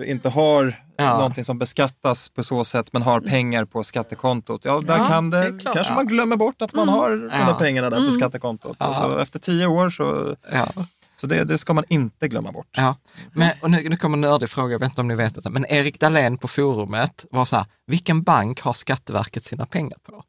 [0.07, 1.17] inte har Ja.
[1.17, 4.65] någonting som beskattas på så sätt men har pengar på skattekontot.
[4.65, 7.47] Ja, där Ja, kan det det, kanske man glömmer bort att man har de Ja.
[7.47, 8.77] där pengarna där på skattekontot.
[8.81, 8.87] Ja.
[8.87, 10.69] Alltså, efter tio år så, Ja.
[11.17, 12.69] så det, det ska man inte glömma bort.
[12.77, 12.97] Ja,
[13.33, 15.51] men, och nu, nu kommer en nördig fråga, jag vet inte om ni vet detta,
[15.51, 20.23] men Erik Dahlén på forumet var så här, vilken bank har Skatteverket sina pengar på?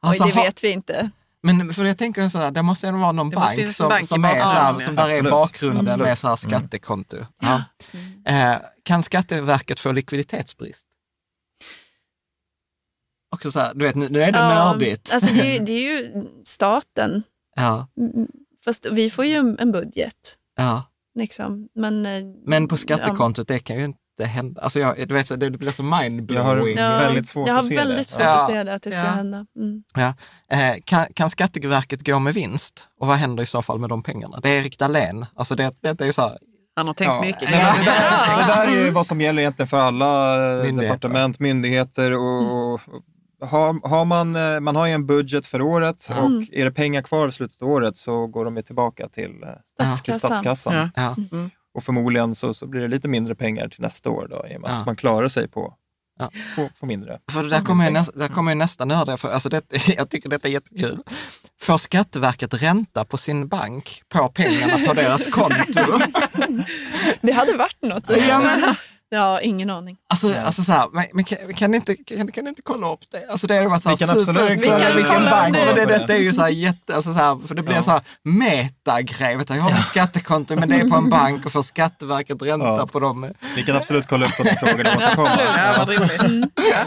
[0.00, 1.10] Alltså, Oj, det vet vi inte.
[1.44, 4.06] Men för jag tänker så här, det måste ändå vara någon Det bank som, bank
[4.06, 5.02] som, är så här, bakgrunden, som ja.
[5.02, 5.30] där är Absolut.
[5.30, 6.06] bakgrunden Absolut.
[6.06, 7.16] med så här skattekonto.
[7.40, 7.62] Ja.
[8.26, 10.86] Eh, kan Skatteverket få likviditetsbrist?
[13.34, 15.10] Också så här, du vet, nu, nu är det nördigt.
[15.14, 17.22] Alltså det, är- det är ju staten,
[17.56, 18.28] Ja, Mm,
[18.64, 20.38] fast vi får ju en budget.
[20.56, 20.82] ja.
[21.18, 21.68] Liksom.
[21.74, 22.78] Men, eh, Men på ja.
[22.78, 24.60] skattekontot, det kan ju inte hända.
[24.62, 26.76] Alltså jag, du vet, det blir så Jag har mindblowing.
[26.76, 28.04] väldigt svårt jag har att se väldigt det.
[28.04, 28.34] svårt Ja.
[28.36, 29.06] att se det, att det ska Ja.
[29.10, 29.46] hända.
[29.56, 29.82] Mm.
[29.94, 30.14] Ja.
[30.58, 32.88] Eh, kan, kan Skatteverket gå med vinst?
[33.00, 34.40] Och vad händer i så fall med de pengarna?
[34.42, 35.26] Det är Erik Dahlén.
[35.36, 36.38] Alltså det, det är ju så här,
[36.76, 37.50] Han har tänkt Ja, mycket.
[37.50, 40.82] nej, men det, där, det där är ju vad som gäller egentligen för alla Myndigheter.
[40.82, 42.80] departement, myndigheter och, och
[43.48, 47.02] har, har man, eh, man har ju en budget för året och är det pengar
[47.02, 50.30] kvar i slutet av året så går de ju tillbaka till, eh, till Statskassan.
[50.30, 50.74] statskassan.
[50.74, 50.90] Ja.
[50.96, 51.16] ja.
[51.74, 54.60] Och förmodligen så, så blir det lite mindre pengar till nästa år då, i och
[54.60, 54.74] med Ja.
[54.74, 55.74] att man klarar sig på,
[56.18, 56.30] Ja.
[56.56, 57.18] på, på mindre.
[57.32, 59.34] För där kommer, ju nästa, där kommer ju nästa nördiga fråga.
[59.34, 60.98] Alltså det, jag tycker detta är jättekul.
[61.62, 65.80] Får Skatteverket ränta på sin bank på pengarna på deras konto?
[67.20, 68.16] Det hade varit något.
[68.28, 68.74] Ja, men-
[69.14, 69.96] Ja, ingen aning.
[70.08, 72.92] Alltså, alltså så här, men, men kan, kan, ni inte, kan, kan ni inte kolla
[72.92, 73.26] upp det?
[73.30, 75.54] Alltså det är bara så här Vi kan absolut- Vi kan vilken bank.
[75.54, 75.60] det.
[75.66, 77.82] För det, detta är ju så här jätte, alltså så här, för det blir Ja.
[77.82, 79.38] så här metagrej.
[79.48, 82.86] Jag har ett skattekonto men det är på en bank och får Skatteverket ränta Ja.
[82.86, 83.28] på dem.
[83.56, 84.90] Vi kan absolut kolla upp de frågorna.
[85.02, 85.48] Absolut.
[85.56, 86.20] Ja, vad roligt.
[86.22, 86.86] Eh,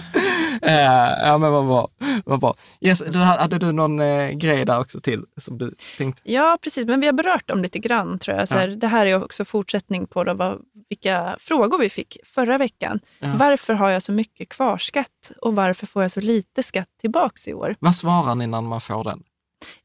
[0.61, 1.87] ja men vad bra.
[2.25, 2.55] Vad bra.
[2.81, 6.31] Yes, du, hade du någon eh, grej där också till som du tänkte?
[6.31, 6.85] Ja, precis.
[6.85, 8.47] Men vi har berört dem lite grann tror jag.
[8.47, 12.57] Så här, Det här är också fortsättning på då, vad, vilka frågor vi fick förra
[12.57, 12.99] veckan.
[13.19, 13.33] Ja.
[13.37, 17.53] Varför har jag så mycket kvarskatt och varför får jag så lite skatt tillbaks i
[17.53, 17.75] år?
[17.79, 19.23] Vad svarar ni när man får den?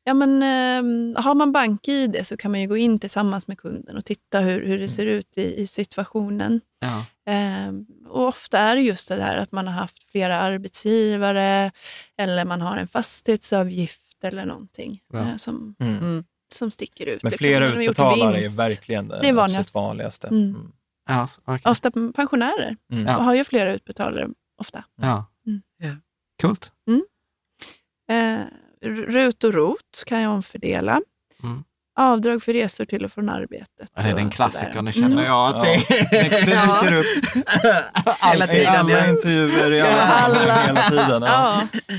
[0.04, 3.96] Ja, men, eh, har man bank-id så kan man ju gå in tillsammans med kunden
[3.96, 6.60] och titta hur, hur det ser ut i, i situationen.
[6.80, 7.04] Ja.
[7.32, 7.72] Eh,
[8.08, 11.72] och ofta är det just det där att man har haft flera arbetsgivare
[12.18, 15.18] eller man har en fastighetsavgift eller någonting Ja.
[15.20, 16.24] eh, som, Mm.
[16.54, 17.22] som sticker ut.
[17.22, 17.44] Men liksom.
[17.44, 19.68] flera gjort utbetalare är verkligen det, Det är vanligast.
[19.68, 20.26] absolut vanligaste.
[20.28, 20.42] Mm.
[20.48, 20.72] Mm.
[21.08, 21.70] Ja, okej.
[21.70, 23.06] Ofta pensionärer Mm.
[23.06, 23.12] Ja.
[23.12, 24.84] har ju flera utbetalare ofta.
[25.02, 25.24] ja.
[25.46, 25.62] Mm.
[26.42, 26.72] Coolt.
[28.10, 28.40] Eh,
[28.82, 31.00] RUT och ROT kan jag omfördela.
[31.42, 31.64] Mm.
[31.96, 33.90] Avdrag för resor till och från arbetet.
[33.94, 34.82] Ja, det är den klassikern, sådär.
[34.82, 35.24] det känner Mm.
[35.24, 35.72] jag att Ja.
[35.88, 36.80] det Det, det Ja.
[36.82, 37.06] dyker upp
[38.22, 38.74] Hela i tiden.
[38.76, 39.06] alla ja.
[39.06, 41.22] intervjuer, i alla Ja, sammanhang alla- hela tiden.
[41.22, 41.62] Ja.
[41.86, 41.96] Ja.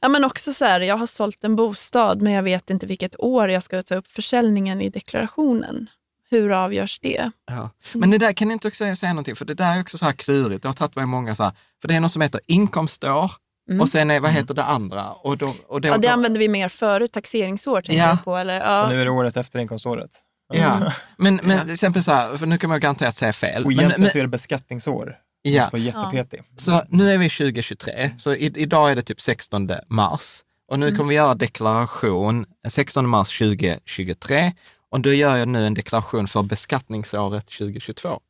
[0.00, 3.20] Ja, men också så här, jag har sålt en bostad men jag vet inte vilket
[3.20, 5.86] år jag ska ta upp försäljningen i deklarationen.
[6.30, 7.30] Hur avgörs det?
[7.46, 7.70] Ja.
[7.92, 9.98] Men det där kan ni inte också säga, säga någonting, för det där är också
[9.98, 10.62] så här klurigt.
[10.62, 13.30] Det har tagit mig många så här, för det är något som heter inkomstår
[13.70, 13.80] Mm.
[13.80, 15.10] och sen är, vad heter det andra?
[15.12, 18.08] Och då, och då, Ja, det använde vi mer förut, taxeringsår tänker Ja.
[18.08, 18.36] jag på.
[18.36, 18.88] Eller, ja.
[18.88, 20.10] nu är det året efter inkomståret.
[20.54, 23.64] Ja, men, men till exempel så här, för nu kan man garanterat säga fel.
[23.64, 25.16] Och egentligen men, så är det beskattningsår.
[25.42, 26.42] Ja, vara jättepetig.
[26.56, 30.40] så nu är vi 2023, så i, idag är det typ 16 mars.
[30.70, 34.52] Och nu kommer vi göra deklaration 16 mars 2023
[34.90, 38.20] och då gör jag nu en deklaration för beskattningsåret 2022.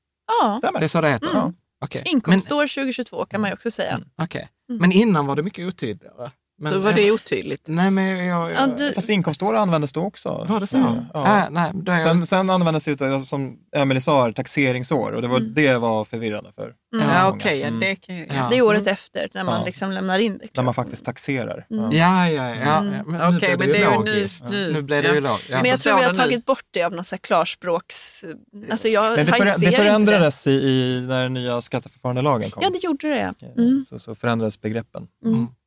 [0.43, 0.57] ja.
[0.59, 0.81] Stämmer.
[0.81, 1.31] Det är så det heter?
[1.31, 1.55] Mm.
[1.85, 2.03] Okej.
[2.07, 3.93] Inkomstår 2022 kan man ju också säga.
[3.95, 4.09] Mm.
[4.23, 6.31] Okej men innan var det mycket otydligare.
[6.59, 7.63] Men, Då var det otydligt.
[7.69, 8.51] Nej, men jag...
[8.51, 10.47] jag, Ja, du, Fast inkomstår användes då också.
[10.49, 10.77] Var det så?
[10.77, 10.95] Mm.
[11.15, 11.21] Ja.
[11.45, 12.03] Ah, nej, då är jag...
[12.05, 16.53] Sen, sen användes det utav, som Emelie sa, taxeringsår och det var, det var förvirrande
[16.55, 17.09] för Mm.
[17.09, 17.81] Ja, okej, ja, Mm.
[17.81, 18.13] det.
[18.35, 18.49] Ja.
[18.51, 19.67] det är året efter när man Ja.
[19.67, 20.65] liksom lämnar in När deklarationen.
[20.65, 21.67] man faktiskt taxerar.
[21.71, 21.85] Mm.
[21.93, 22.29] Ja.
[22.29, 22.77] Ja, ja, ja.
[22.79, 22.95] Mm.
[23.07, 24.45] Men Okej, nu blev men det det ju är ju nu- logiskt.
[24.51, 25.15] nu- Nu blev det ja.
[25.15, 25.51] ju logiskt.
[25.51, 25.57] Ja.
[25.63, 28.25] Men jag tror vi har det tagit bort det av någon så här klarspråks...
[28.71, 32.63] Alltså jag Nej, det, för, det inte förändrades i, i när den nya skatteförfarandelagen kom.
[32.63, 33.35] Ja, det gjorde det.
[33.59, 33.83] Mm.
[33.83, 35.07] så, så förändrades begreppen.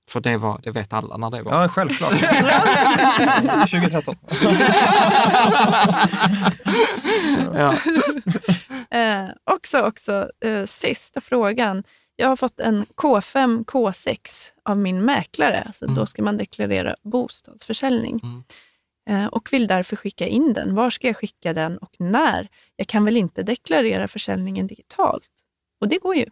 [0.07, 0.11] Mm.
[0.11, 1.61] För det, var, det vet alla när det var.
[1.61, 2.11] Ja, självklart.
[3.69, 4.15] 2013.
[7.53, 7.73] Ja.
[8.97, 11.83] Eh, också, också eh, sista frågan.
[12.15, 14.17] Jag har fått en K5, K6
[14.65, 15.71] av min mäklare.
[15.73, 15.95] Så Mm.
[15.95, 18.19] Då ska man deklarera bostadsförsäljning.
[18.23, 18.43] Mm.
[19.09, 20.75] Eh, och vill därför skicka in den.
[20.75, 22.47] Var ska jag skicka den och när?
[22.75, 25.31] Jag kan väl inte deklarera försäljningen digitalt?
[25.81, 26.25] Och det går ju.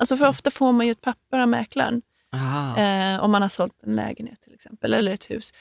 [0.00, 2.02] Alltså för ofta får man ju ett papper av mäklaren.
[2.36, 5.52] Eh, om man har sålt en lägenhet till exempel, eller ett hus.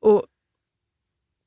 [0.00, 0.26] Och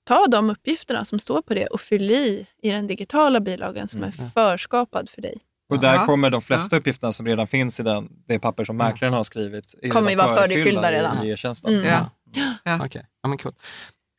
[0.08, 4.04] ta de uppgifterna som står på det och fyll i i den digitala bilagan som
[4.04, 5.38] är förskapad för dig.
[5.70, 6.06] Och där Ja.
[6.06, 9.76] kommer de flesta uppgifterna som redan finns i den, det papper som mäklaren har skrivit.
[9.92, 11.26] Kommer ju vara förfyllda förfyllda redan.
[11.26, 11.74] I e-tjänsten.
[11.74, 11.86] Mm.
[11.86, 12.10] Ja.
[12.64, 12.86] Ja.
[12.86, 13.56] Okej, ja, men coolt.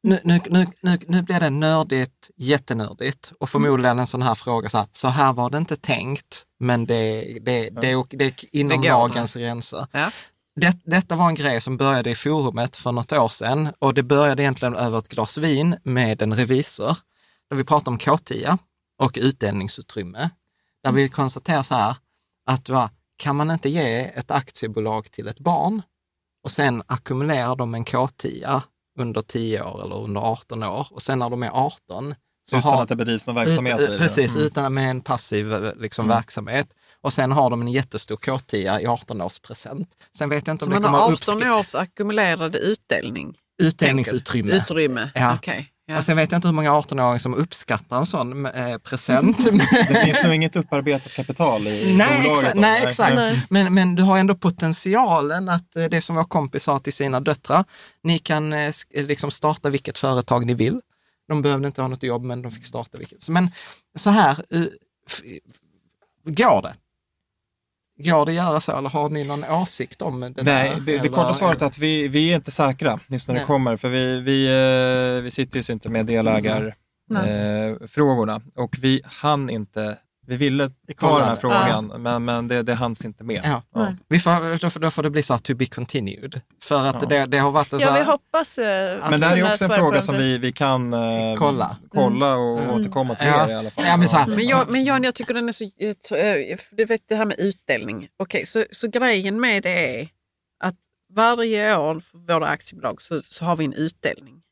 [0.02, 4.68] Nu, nu, nu, nu, nu blir det nördigt, jättenördigt och förmodligen en sån här fråga
[4.68, 8.32] så här, så här var det inte tänkt, men det, det, det, det, det är
[8.56, 9.86] inom Det lagens gränser.
[9.92, 10.10] Ja.
[10.56, 14.02] Det, detta var en grej som började i forumet för något år sedan och det
[14.02, 16.96] började egentligen över ett glas vin med en revisor.
[17.50, 18.58] Där vi pratade om K10
[18.98, 20.30] och utdelningsutrymme.
[20.82, 21.96] Där vi konstaterar så här,
[22.46, 25.82] att va, kan man inte ge ett aktiebolag till ett barn
[26.44, 28.60] och sen ackumulerar de en K10
[28.98, 32.14] under 10 år eller under 18 år och sen när de är 18
[32.50, 33.98] så Utan har, att det bedrivs någon verksamhet ut.
[33.98, 34.46] Precis, Mm.
[34.46, 36.16] utan med en passiv eh, liksom, Mm.
[36.16, 36.74] verksamhet.
[37.02, 39.86] Och sen har de en jättestor K10 i 18-årspresent.
[40.16, 42.58] Sen vet jag inte Så om det man kommer har att 18 uppska- års ackumulerade
[42.58, 43.36] utdelning?
[43.62, 44.52] utdelningsutrymme.
[44.56, 45.34] Utrymme, Ja.
[45.34, 45.72] okej.
[45.86, 45.96] Ja.
[45.98, 49.44] Och sen vet jag inte hur många 18-åringar som uppskattar en sån eh, present.
[49.88, 52.54] Det finns nog inget upparbetat kapital i Nej, bolaget.
[52.54, 52.60] då.
[52.60, 53.14] nej, exakt.
[53.16, 53.46] Nej.
[53.50, 57.20] Men, men du har ändå potentialen att eh, det som vår kompis sa till sina
[57.20, 57.64] döttrar,
[58.02, 60.80] ni kan eh, eh, liksom starta vilket företag ni vill.
[61.28, 63.22] De behövde inte ha något jobb, men de fick starta vilket.
[63.24, 63.50] Så, Men
[63.98, 64.64] så här, eh,
[66.24, 66.74] går det?
[68.04, 70.42] Går det att göra så eller har ni någon åsikt om det?
[70.42, 73.34] Nej, där, det, det korta svaret är att vi, vi är inte säkra just när
[73.34, 73.42] Nej.
[73.42, 73.76] det kommer.
[73.76, 76.74] För vi, vi, eh, vi sitter ju inte med delägarfrågorna.
[77.26, 78.40] Eh, frågorna.
[78.56, 79.96] och vi hann inte,
[80.30, 83.40] vi ville ta den här frågan, men, men det, det hanns inte med.
[83.44, 83.62] Ja.
[83.74, 83.96] Nej.
[84.08, 86.40] Vi får, då, får, då får det bli så här to be continued.
[86.62, 87.08] För att Ja.
[87.08, 89.36] det, det har varit en så Ja, vi här, hoppas eh, att Men det här
[89.36, 91.76] är också en fråga som vi, vi kan eh, Kolla.
[91.94, 92.70] kolla och Mm.
[92.74, 93.46] återkomma till Ja.
[93.46, 93.84] er i alla fall.
[93.86, 95.64] Ja, men så här, Men, jag, men Jan, jag tycker den är så...
[96.16, 98.08] eh, Du vet det här med utdelning.
[98.16, 100.08] Okej, så, så grejen med det är
[100.64, 100.74] att
[101.12, 104.42] varje år för våra aktiebolag så, så har vi en utdelning.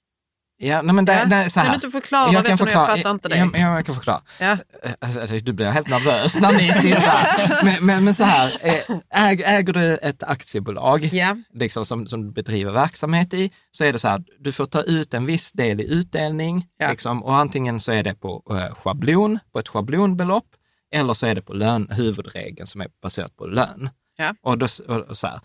[0.61, 1.25] Ja, nej, men det, Ja.
[1.25, 1.67] det, så här.
[1.67, 2.57] Kan du inte förklara det?
[2.57, 3.37] för Jag fattar inte det.
[3.37, 4.21] Ja, ja, jag kan förklara.
[4.41, 4.57] Ja.
[5.01, 7.63] Alltså, du blir helt nervös när ni sitter.
[7.65, 11.37] Men, men, men så här, eh, äg, äger du ett aktiebolag Ja.
[11.55, 14.83] liksom, som, som du bedriver verksamhet i, så är det så här, du får ta
[14.83, 16.91] ut en viss del i utdelning Ja.
[16.91, 20.47] liksom, och antingen så är det på eh, schablon, på ett schablonbelopp,
[20.95, 23.91] eller så är det på lön, huvudregeln som är baserat på lön.
[24.17, 24.35] Ja.
[24.43, 25.41] Och, då, och, och så här.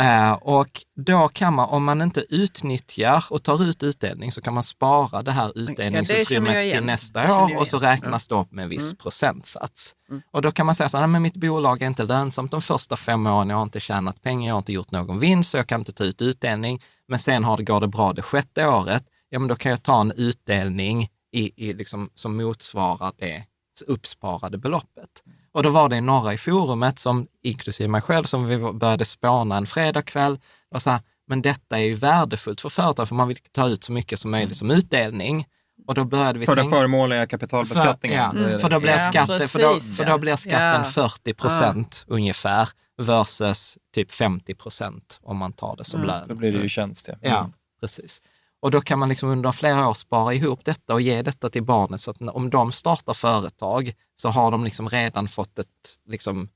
[0.00, 4.54] Eh, och då kan man, om man inte utnyttjar och tar ut utdelning, så kan
[4.54, 8.62] man spara det här utdelningsutrymmet jag till nästa år och så räknas det upp med
[8.62, 8.96] en viss Mm.
[8.96, 9.94] procentsats.
[10.10, 10.22] Mm.
[10.30, 12.62] Och då kan man säga så här, "Nej, men mitt bolag är inte lönsamt de
[12.62, 15.56] första fem åren, jag har inte tjänat pengar, jag har inte gjort någon vinst, så
[15.56, 16.82] jag kan inte ta ut utdelning.
[17.08, 19.82] Men sen har det, går det bra det sjätte året, ja men då kan jag
[19.82, 23.44] ta en utdelning i, i liksom, som motsvarar det
[23.86, 25.22] uppsparade beloppet.
[25.56, 29.56] Och då var det några i forumet, som, inklusive mig själv, som vi började spåna
[29.56, 30.38] en fredagkväll
[30.70, 33.92] och sa, men detta är ju värdefullt för företag, för man vill ta ut så
[33.92, 35.46] mycket som möjligt som utdelning.
[35.86, 36.76] Och då började vi För den tänka...
[36.76, 38.30] förmånliga kapitalbeskattningen.
[38.32, 38.60] För, ja, det.
[38.60, 41.08] för, då blir Ja, skatten, för, då, för då blir skatten Ja.
[41.08, 42.68] 40 procent ungefär
[43.02, 46.06] versus typ 50 procent om man tar det som Mm.
[46.14, 46.28] lön.
[46.28, 47.08] Då blir det ju tjänst.
[47.08, 47.16] Ja.
[47.20, 47.50] Ja,
[47.80, 48.22] precis.
[48.60, 51.62] Och då kan man liksom under flera år spara ihop detta och ge detta till
[51.62, 55.66] barnet så att om de startar företag så har de liksom redan fått ett,
[56.08, 56.48] liksom,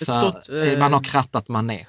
[0.00, 1.86] Ett för, stort, eh, man har krattat manegen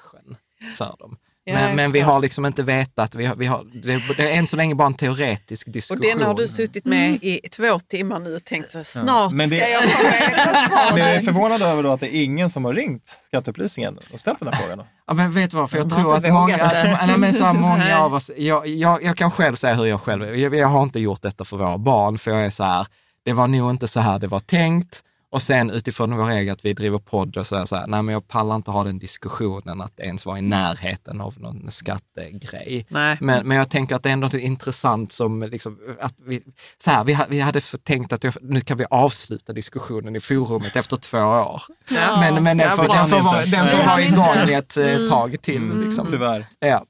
[0.76, 1.16] för dem.
[1.48, 4.38] Ja, men, men vi har liksom inte vetat, vi har, vi har, det, det är
[4.38, 6.00] än så länge bara en teoretisk Och diskussion.
[6.18, 9.56] den har du suttit med i två timmar nu och tänkt så snart Men det-
[9.60, 10.90] ska jag få reda.
[10.90, 14.20] Men jag är förvånad över då att det är ingen som har ringt skatteupplysningen och
[14.20, 14.78] ställt den här frågan.
[14.78, 14.86] Då.
[15.06, 17.52] Ja, men vet du vad, för jag tror att många, att, nej, men så här,
[17.68, 20.32] många av oss, jag, jag, jag kan själv säga hur jag själv är.
[20.34, 22.86] Jag, jag har inte gjort detta för våra barn, för jag är så här,
[23.26, 25.02] det var nog inte så här det var tänkt.
[25.30, 27.86] Och sen utifrån vår egen, att vi driver podd och så är jag så här,
[27.86, 31.70] nej men jag pallar inte ha den diskussionen att ens vara i närheten av någon
[31.70, 32.86] skattegrej.
[32.88, 33.16] Nej.
[33.20, 36.42] Men, men jag tänker att det är ändå intressant som liksom, att vi,
[36.78, 40.76] så här, vi, vi hade tänkt att jag, nu kan vi avsluta diskussionen i forumet
[40.76, 41.62] efter två år.
[41.90, 42.20] Ja.
[42.20, 45.10] Men, men den, får, den får vara, den får vara igång ett eh, Mm.
[45.10, 45.56] tag till.
[45.62, 45.84] Mm.
[45.84, 46.06] Liksom.
[46.06, 46.46] Tyvärr.
[46.58, 46.84] Ja.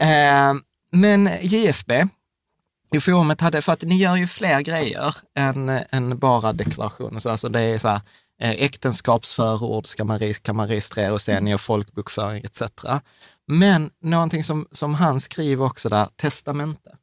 [0.00, 0.54] Eh,
[0.92, 1.92] men JFB,
[2.92, 7.20] i forumet hade, för att ni gör ju fler grejer än, än bara deklarationer.
[7.20, 8.00] Så alltså det är så här,
[8.40, 12.62] eh, äktenskapsförord ska man, kan man registrera och sen gör folkbokföring etc.
[13.46, 16.96] Men någonting som, som han skriver också där, testamente.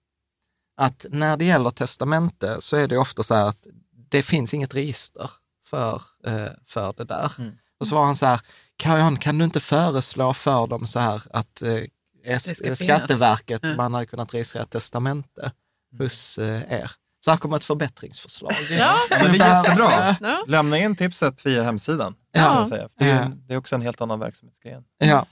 [0.77, 3.67] Att när det gäller testamente så är det ofta så här att
[4.09, 5.31] det finns inget register
[5.67, 7.31] för, eh, för det där.
[7.39, 7.51] Mm.
[7.79, 8.39] Och så var han så här,
[8.77, 11.81] Karin, kan du inte föreslå för dem så här att eh,
[12.23, 12.79] S-.
[12.79, 13.75] Skatteverket, Ja.
[13.75, 15.51] man hade kunnat registrera testamente
[15.97, 16.91] hos eh, er.
[17.25, 18.51] Så här kommer ett förbättringsförslag.
[18.69, 18.95] Ja.
[19.23, 20.15] Men det är jättebra.
[20.21, 20.43] Ja.
[20.47, 22.15] Lämna in tipset via hemsidan.
[22.31, 22.65] Ja.
[22.65, 22.89] säga.
[22.99, 23.31] Det, är, Ja.
[23.47, 24.83] det är också en helt annan verksamhetsgren.
[24.97, 25.25] Ja,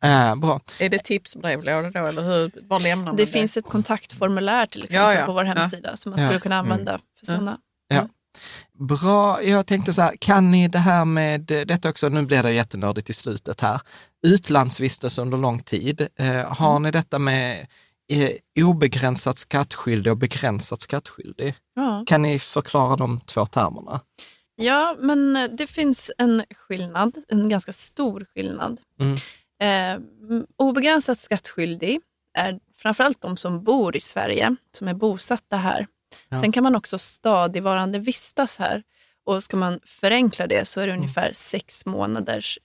[0.00, 0.08] det.
[0.08, 0.60] eh, bra.
[0.78, 2.50] Är det tipsbrevlåda då eller hur?
[2.68, 5.26] Var lämnar man Det finns ett kontaktformulär till exempel Ja, ja.
[5.26, 5.54] på vår Ja.
[5.54, 6.26] hemsida som man Ja.
[6.26, 7.26] skulle kunna använda för Ja.
[7.26, 7.58] sådana.
[8.78, 12.42] Bra, jag tänkte så här, kan ni det här med, eh, detta också, nu blir
[12.42, 13.80] det jättenördigt i slutet här,
[14.26, 17.66] utlandsvistelse under lång tid, eh, har ni detta med
[18.12, 21.54] eh, obegränsat skattskyldig och begränsat skattskyldig?
[21.74, 22.04] Ja.
[22.06, 24.00] Kan ni förklara de två termerna?
[24.58, 28.80] ja, men eh, det finns en skillnad, en ganska stor skillnad.
[29.00, 29.16] Mm.
[29.60, 30.00] Eh,
[30.56, 32.00] obegränsat skattskyldig
[32.34, 35.86] är framförallt de som bor i Sverige, som är bosatta här.
[36.28, 36.40] Ja.
[36.42, 38.82] Sen kan man också stadigvarande vistas här.
[39.24, 41.02] Och ska man förenkla det så är det Mm.
[41.02, 42.58] ungefär sex månaders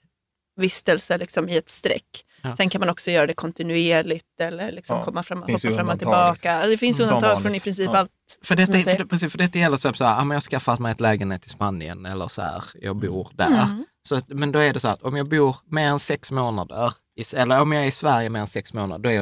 [0.56, 2.24] vistelse liksom, i ett streck.
[2.42, 2.56] Ja.
[2.56, 5.98] Sen kan man också göra det kontinuerligt eller liksom Ja, komma fram, hoppa fram och
[5.98, 6.66] tillbaka.
[6.66, 7.98] Det finns undantag från i princip Ja.
[7.98, 8.10] allt.
[8.42, 10.42] För detta, jag för, precis, för detta gäller så här, så här, ja, men jag
[10.42, 13.46] skaffat mig ett lägenhet i Spanien eller så här, jag bor där.
[13.64, 13.84] Mm.
[14.08, 17.36] Så, men då är det så att om jag bor mer än sex månader, i,
[17.36, 19.14] eller om jag är i Sverige mer än sex månader, då, är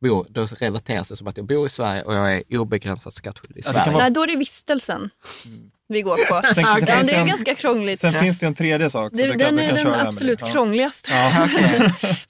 [0.00, 3.58] jag, då relateras det som att jag bor i Sverige och jag är obegränsat skattskyldig
[3.60, 3.92] i Sverige.
[3.92, 5.10] vara- Nej, då är det vistelsen
[5.88, 6.54] vi går på.
[6.54, 8.00] Sen, Ja, det det finns är en, ganska krångligt.
[8.00, 9.12] sen finns det en tredje sak.
[9.14, 10.46] Det, det kan, den det är den med absolut det.
[10.46, 10.52] Ja.
[10.52, 11.10] krångligaste.
[11.12, 11.48] Ja.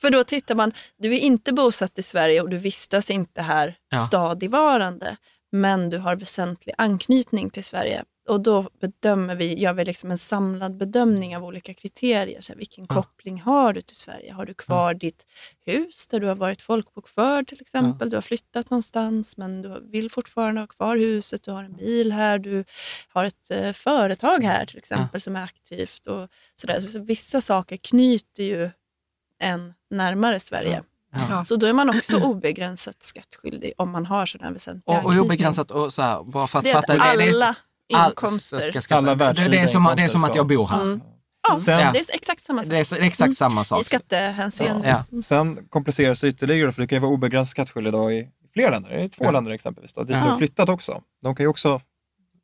[0.00, 3.74] För då tittar man, du är inte bosatt i Sverige och du vistas inte här
[3.90, 3.98] Ja.
[3.98, 5.16] stadigvarande,
[5.52, 8.04] men du har väsentlig anknytning till Sverige.
[8.28, 12.40] Och då bedömer vi, gör vi liksom en samlad bedömning av olika kriterier.
[12.40, 12.94] Så här, vilken Ja.
[12.94, 14.32] koppling har du till Sverige?
[14.32, 15.26] Har du kvar ditt
[15.66, 18.10] hus där du har varit folkbokförd till exempel?
[18.10, 21.42] Du har flyttat någonstans men du vill fortfarande ha kvar huset.
[21.44, 22.64] Du har en bil här, du
[23.08, 26.06] har ett eh, företag här till exempel som är aktivt.
[26.06, 26.80] Och sådär.
[26.80, 28.70] Så vissa saker knyter ju
[29.38, 30.82] en närmare Sverige.
[31.30, 31.44] Ja.
[31.44, 35.70] Så då är man också obegränsat skattskyldig om man har sådana väsentliga Och, och obegränsat,
[35.70, 37.54] och så här, bara för att Det är fatta är- alla all-
[37.88, 38.60] inkomster.
[38.60, 40.82] ska- ska- Alla det, det, är som, det är som att jag bor här.
[40.82, 41.00] Mm.
[41.48, 42.70] Ja, Sen- det är exakt samma sak.
[42.70, 43.80] Det är så- det är exakt samma sak.
[43.80, 45.04] I skattehänseende.
[45.12, 45.22] Ja.
[45.22, 48.98] Sen kompliceras det ytterligare för det kan ju vara obegränsat skattskyldig då i flera länder.
[48.98, 49.30] I två Ja.
[49.30, 49.92] länder exempelvis.
[49.92, 50.22] Då, dit Ja.
[50.22, 51.02] du har flyttat också.
[51.22, 51.80] De kan ju också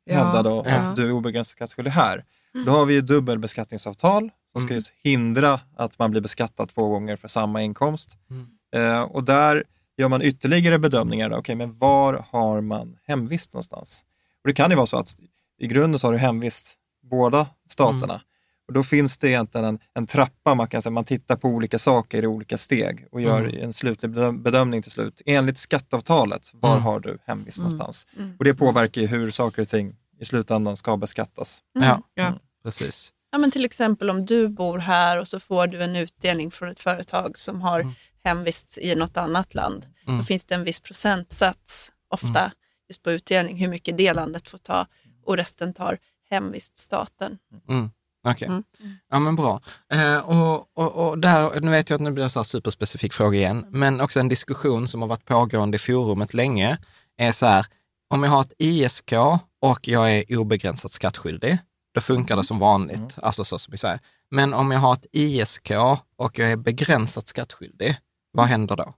[0.05, 0.23] Ja.
[0.23, 0.75] hävda då Ja.
[0.75, 2.23] att du är obegränsat skattskyldig här.
[2.65, 4.75] Då har vi ju dubbelbeskattningsavtal som ska Mm.
[4.75, 8.17] just hindra att man blir beskattad två gånger för samma inkomst.
[8.29, 8.47] Mm.
[8.75, 9.63] Eh, och där
[9.97, 11.29] gör man ytterligare bedömningar.
[11.29, 11.37] Då.
[11.37, 14.03] Okej, men var har man hemvist någonstans?
[14.43, 15.15] Och det kan ju vara så att
[15.59, 16.75] i grunden så har du hemvist
[17.09, 18.13] båda staterna.
[18.13, 18.19] Mm.
[18.67, 21.79] Och då finns det egentligen en, en trappa, man kan säga, man tittar på olika
[21.79, 23.61] saker i olika steg och gör Mm.
[23.63, 25.21] en slutlig bedöm- bedömning till slut.
[25.25, 26.83] Enligt skatteavtalet, var Mm.
[26.83, 27.63] har du hemvist Mm.
[27.71, 28.07] någonstans?
[28.17, 28.35] Mm.
[28.39, 31.61] Och det påverkar ju hur saker och ting i slutändan ska beskattas.
[31.75, 31.87] Mm.
[31.87, 32.33] Ja, Ja.
[32.63, 33.11] precis.
[33.31, 36.69] Ja, men till exempel om du bor här och så får du en utdelning från
[36.69, 37.93] ett företag som har Mm.
[38.23, 39.85] hemvist i något annat land.
[40.07, 40.17] Mm.
[40.19, 42.51] Då finns det en viss procentsats ofta
[42.89, 44.87] just på utdelning, hur mycket det landet får ta
[45.25, 45.97] och resten tar
[46.29, 47.37] hemviststaten.
[47.69, 47.89] Mm.
[48.27, 48.63] Okej, Mm.
[49.11, 49.61] ja men bra.
[49.93, 53.13] Eh, och, och, och där, nu vet jag att nu blir det så här superspecifik
[53.13, 56.77] fråga igen, men också en diskussion som har varit pågående i forumet länge
[57.17, 57.65] är så här,
[58.09, 59.13] om jag har ett ISK
[59.61, 61.57] och jag är obegränsat skattskyldig,
[61.93, 63.99] då funkar det som vanligt, alltså så som i Sverige.
[64.31, 65.71] Men om jag har ett ISK
[66.17, 67.97] och jag är begränsat skattskyldig,
[68.31, 68.93] vad händer då?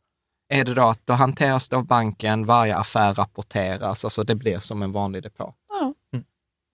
[0.50, 4.60] Är det då att då hanteras det av banken, varje affär rapporteras, alltså det blir
[4.60, 5.54] som en vanlig depå?
[5.70, 5.94] Ja.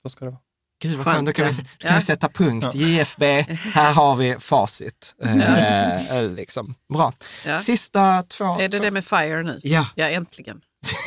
[0.04, 0.42] Så ska det vara.
[0.82, 1.96] Gud vad skönt, då kan, vi, då kan ja.
[1.96, 2.76] vi sätta punkt.
[2.76, 3.42] JFB,
[3.74, 5.16] här har vi facit.
[5.24, 6.76] Eh, eh, liksom.
[6.94, 7.14] Bra.
[7.46, 7.60] Ja.
[7.60, 8.46] Sista två...
[8.60, 9.60] Är det det med FIRE nu?
[9.64, 9.88] Ja.
[9.96, 10.62] Ja, äntligen.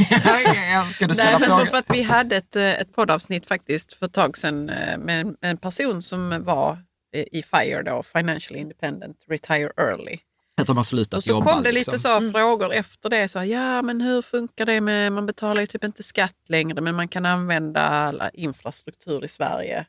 [0.92, 1.66] Ska du Nej, ställa men för, frågor?
[1.66, 5.36] för att vi hade ett, eh, ett poddavsnitt faktiskt för ett tag sedan eh, med
[5.40, 6.78] en, person som var
[7.12, 10.18] i FIRE då, Financially Independent, Retire Early.
[10.60, 11.52] Att de har slutat Och så jobba.
[11.52, 11.92] kom det liksom.
[11.92, 13.28] lite så frågor efter det.
[13.28, 16.94] Så, ja, men hur funkar det med, man betalar ju typ inte skatt längre men
[16.94, 19.86] man kan använda alla infrastruktur i Sverige.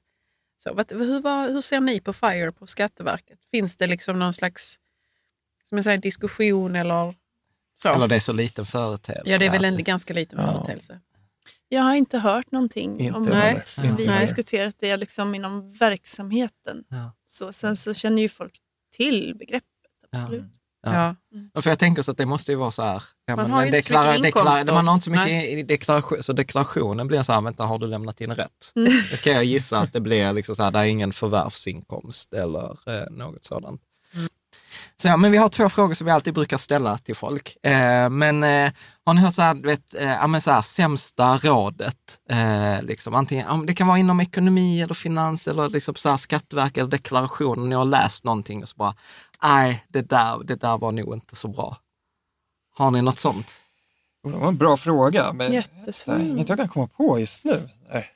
[0.64, 3.40] Så, vad, hur, vad, hur ser ni på FIRE på Skatteverket?
[3.52, 4.80] Finns det liksom någon slags
[5.70, 7.16] som jag säger, diskussion eller
[7.76, 7.90] så?
[7.90, 9.30] Eller det är så liten företeelse.
[9.32, 10.52] ja, det är väl en ganska liten Ja.
[10.52, 11.00] företeelse.
[11.70, 13.64] Jag har inte hört någonting Inte om det.
[13.98, 16.84] Vi har diskuterat det liksom inom verksamheten.
[16.90, 17.12] Ja.
[17.26, 18.58] Så, sen så känner ju folk
[18.96, 19.68] till begreppet,
[20.12, 20.44] absolut.
[20.54, 20.57] Ja.
[20.86, 21.16] Ja.
[21.54, 23.04] Ja, För jag tänker så att det måste ju vara så här.
[23.26, 24.74] Ja, Man men har deklara- mycket deklara-.
[24.74, 27.88] Man har inte så mycket i deklaration, så deklarationen blir så här, vänta, har du
[27.88, 28.72] lämnat in rätt?
[28.76, 28.94] Mm.
[29.12, 32.70] Det ska jag gissa att det blir liksom så här, det är ingen förvärvsinkomst eller
[32.90, 33.82] eh, något sådant.
[34.14, 34.28] Mm.
[35.02, 37.66] Så, ja, men vi har två frågor som vi alltid brukar ställa till folk.
[37.66, 38.72] Eh, men eh,
[39.06, 41.98] har ni hört så här, du vet, eh, men så här, sämsta rådet?
[42.30, 46.78] Eh, liksom, antingen, det kan vara inom ekonomi eller finans eller liksom så här, skatteverk
[46.78, 47.70] eller deklaration.
[47.70, 48.96] Ni har läst någonting och så bara,
[49.44, 51.78] nej, det där, det där var nog inte så bra.
[52.76, 53.62] Har ni något sånt?
[54.24, 56.20] Det var en bra fråga, men Jättesvår.
[56.20, 57.70] inget jag kan komma på just nu.
[57.92, 58.10] Nej.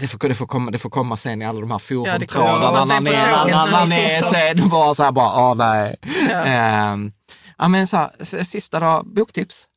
[0.00, 2.60] Det får, det, får komma, det får komma sen i alla de här Ja, forumtrådarna
[2.60, 5.96] komma när sen ni när, ni är sen bara så här bara, ah nej.
[6.28, 6.44] Ja.
[6.44, 7.12] Ehm,
[7.58, 9.68] ja men så här, sista då, boktips.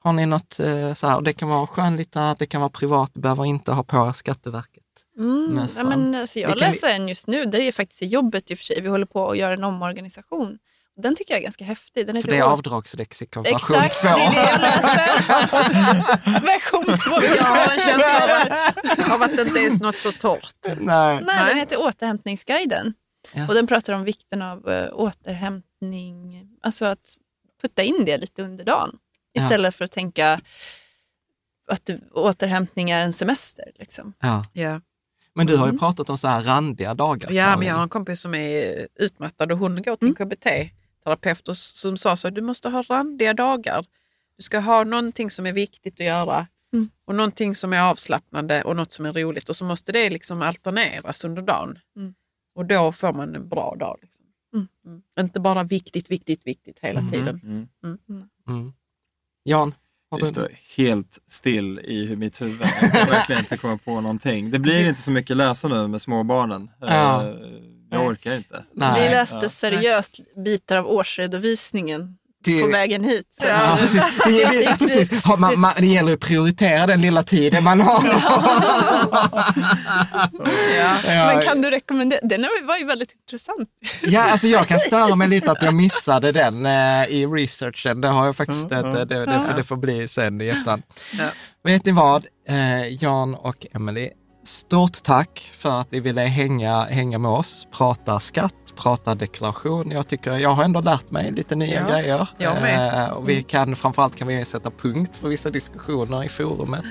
[0.00, 3.20] Har ni något eh, så här, det kan vara skönlitterärt, det kan vara privat, det
[3.20, 4.84] behöver inte ha på Skatteverket.
[5.18, 5.68] Mm.
[5.76, 8.54] Ja, men, alltså, jag Vilken- läser en just nu, det är faktiskt i jobbet i
[8.54, 8.80] och för sig.
[8.80, 10.58] Vi håller på att göra en omorganisation.
[11.02, 12.06] Den tycker jag är ganska häftig.
[12.06, 14.08] Den För heter det är Å- avdragslexikon version Exakt, två.
[14.08, 16.40] det är det jag läser.
[16.46, 17.34] Version två.
[17.36, 20.54] Jag har en känsla av att, av att det inte är något så torrt.
[20.64, 20.76] Nej.
[20.80, 21.48] Nej, Nej.
[21.48, 22.94] den heter Återhämtningsguiden.
[23.34, 23.48] Ja.
[23.48, 27.14] Och den pratar om vikten av eh, återhämtning, alltså att
[27.62, 28.98] putta in det lite under dagen.
[29.32, 29.42] Ja.
[29.42, 30.40] Istället för att tänka
[31.70, 33.70] att återhämtning är en semester.
[33.78, 34.12] Liksom.
[34.20, 34.44] Ja.
[34.52, 34.80] Ja.
[35.38, 35.74] Men du har Mm.
[35.74, 37.32] ju pratat om så här randiga dagar.
[37.32, 37.58] Ja, Karin.
[37.58, 41.96] men jag har en kompis som är utmattad och hon går till en KBT-terapeut som
[41.96, 43.86] sa så du måste ha randiga dagar.
[44.36, 46.90] Du ska ha någonting som är viktigt att göra Mm.
[47.04, 50.42] och någonting som är avslappnande och något som är roligt och så måste det liksom
[50.42, 51.78] alterneras under dagen.
[51.96, 52.14] Mm.
[52.54, 53.98] Och då får man en bra dag.
[54.02, 54.26] Liksom.
[54.54, 54.68] Mm.
[54.86, 55.02] Mm.
[55.20, 57.12] Inte bara viktigt, viktigt, viktigt hela Mm.
[57.12, 57.40] tiden.
[57.44, 57.98] Mm.
[58.48, 58.72] Mm.
[59.44, 59.74] Jan?
[60.10, 60.26] Det du...
[60.26, 62.60] står helt still i mitt huvud.
[62.82, 64.50] Jag kan verkligen inte komma på någonting.
[64.50, 66.70] Det blir inte så mycket läsa nu med småbarnen.
[66.80, 67.22] Ja.
[67.28, 67.34] Eh,
[67.90, 68.64] Jag orkar inte.
[68.72, 69.02] Nej.
[69.02, 73.26] Vi läste seriöst bitar av årsredovisningen Det- på vägen hit.
[73.40, 74.04] Ja, precis.
[74.24, 75.24] Det, det, det, precis.
[75.38, 78.04] Man, man, det gäller att prioritera den lilla tiden man har.
[81.06, 81.26] Ja.
[81.26, 82.20] Men kan du rekommendera?
[82.22, 83.68] Den var ju väldigt intressant.
[84.02, 88.00] Ja, alltså jag kan störa mig lite att jag missade den eh, i researchen.
[88.00, 89.08] Det har jag faktiskt, Mm, mm.
[89.08, 90.82] det, det, får, det får bli sen i efterhand.
[91.18, 91.24] Ja.
[91.64, 94.08] Vet ni vad, eh, Jan och Emily,
[94.46, 98.52] stort tack för att ni ville hänga, hänga med oss, prata skatt,
[98.82, 99.90] prata deklaration.
[99.90, 102.28] Jag tycker jag har ändå lärt mig lite nya Ja, grejer.
[102.38, 103.04] jag med.
[103.04, 106.84] Eh, och vi kan, framförallt kan vi sätta punkt för vissa diskussioner i forumet.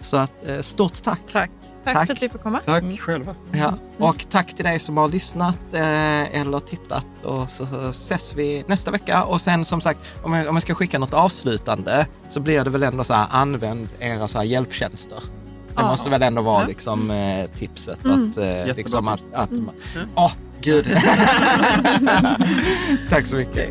[0.00, 1.20] Så att, eh, stort tack.
[1.32, 1.50] Tack.
[1.84, 2.06] Tack, Tack.
[2.06, 2.60] för att vi får komma.
[2.64, 3.34] Tack själva.
[3.52, 8.34] Ja, och tack till dig som har lyssnat eh, eller tittat och så, så ses
[8.36, 9.24] vi nästa vecka.
[9.24, 12.70] Och sen som sagt, om jag, om jag ska skicka något avslutande så blir det
[12.70, 15.16] väl ändå så här, använd era så här hjälptjänster.
[15.68, 15.88] Det Ja.
[15.88, 16.66] måste väl ändå vara Ja.
[16.68, 18.04] liksom eh, tipset.
[18.04, 18.30] Mm.
[18.30, 19.32] Att, eh, liksom att, tips.
[19.32, 19.70] att Mm.
[20.14, 20.32] Åh,
[20.64, 20.84] gud.
[23.10, 23.70] tack så mycket.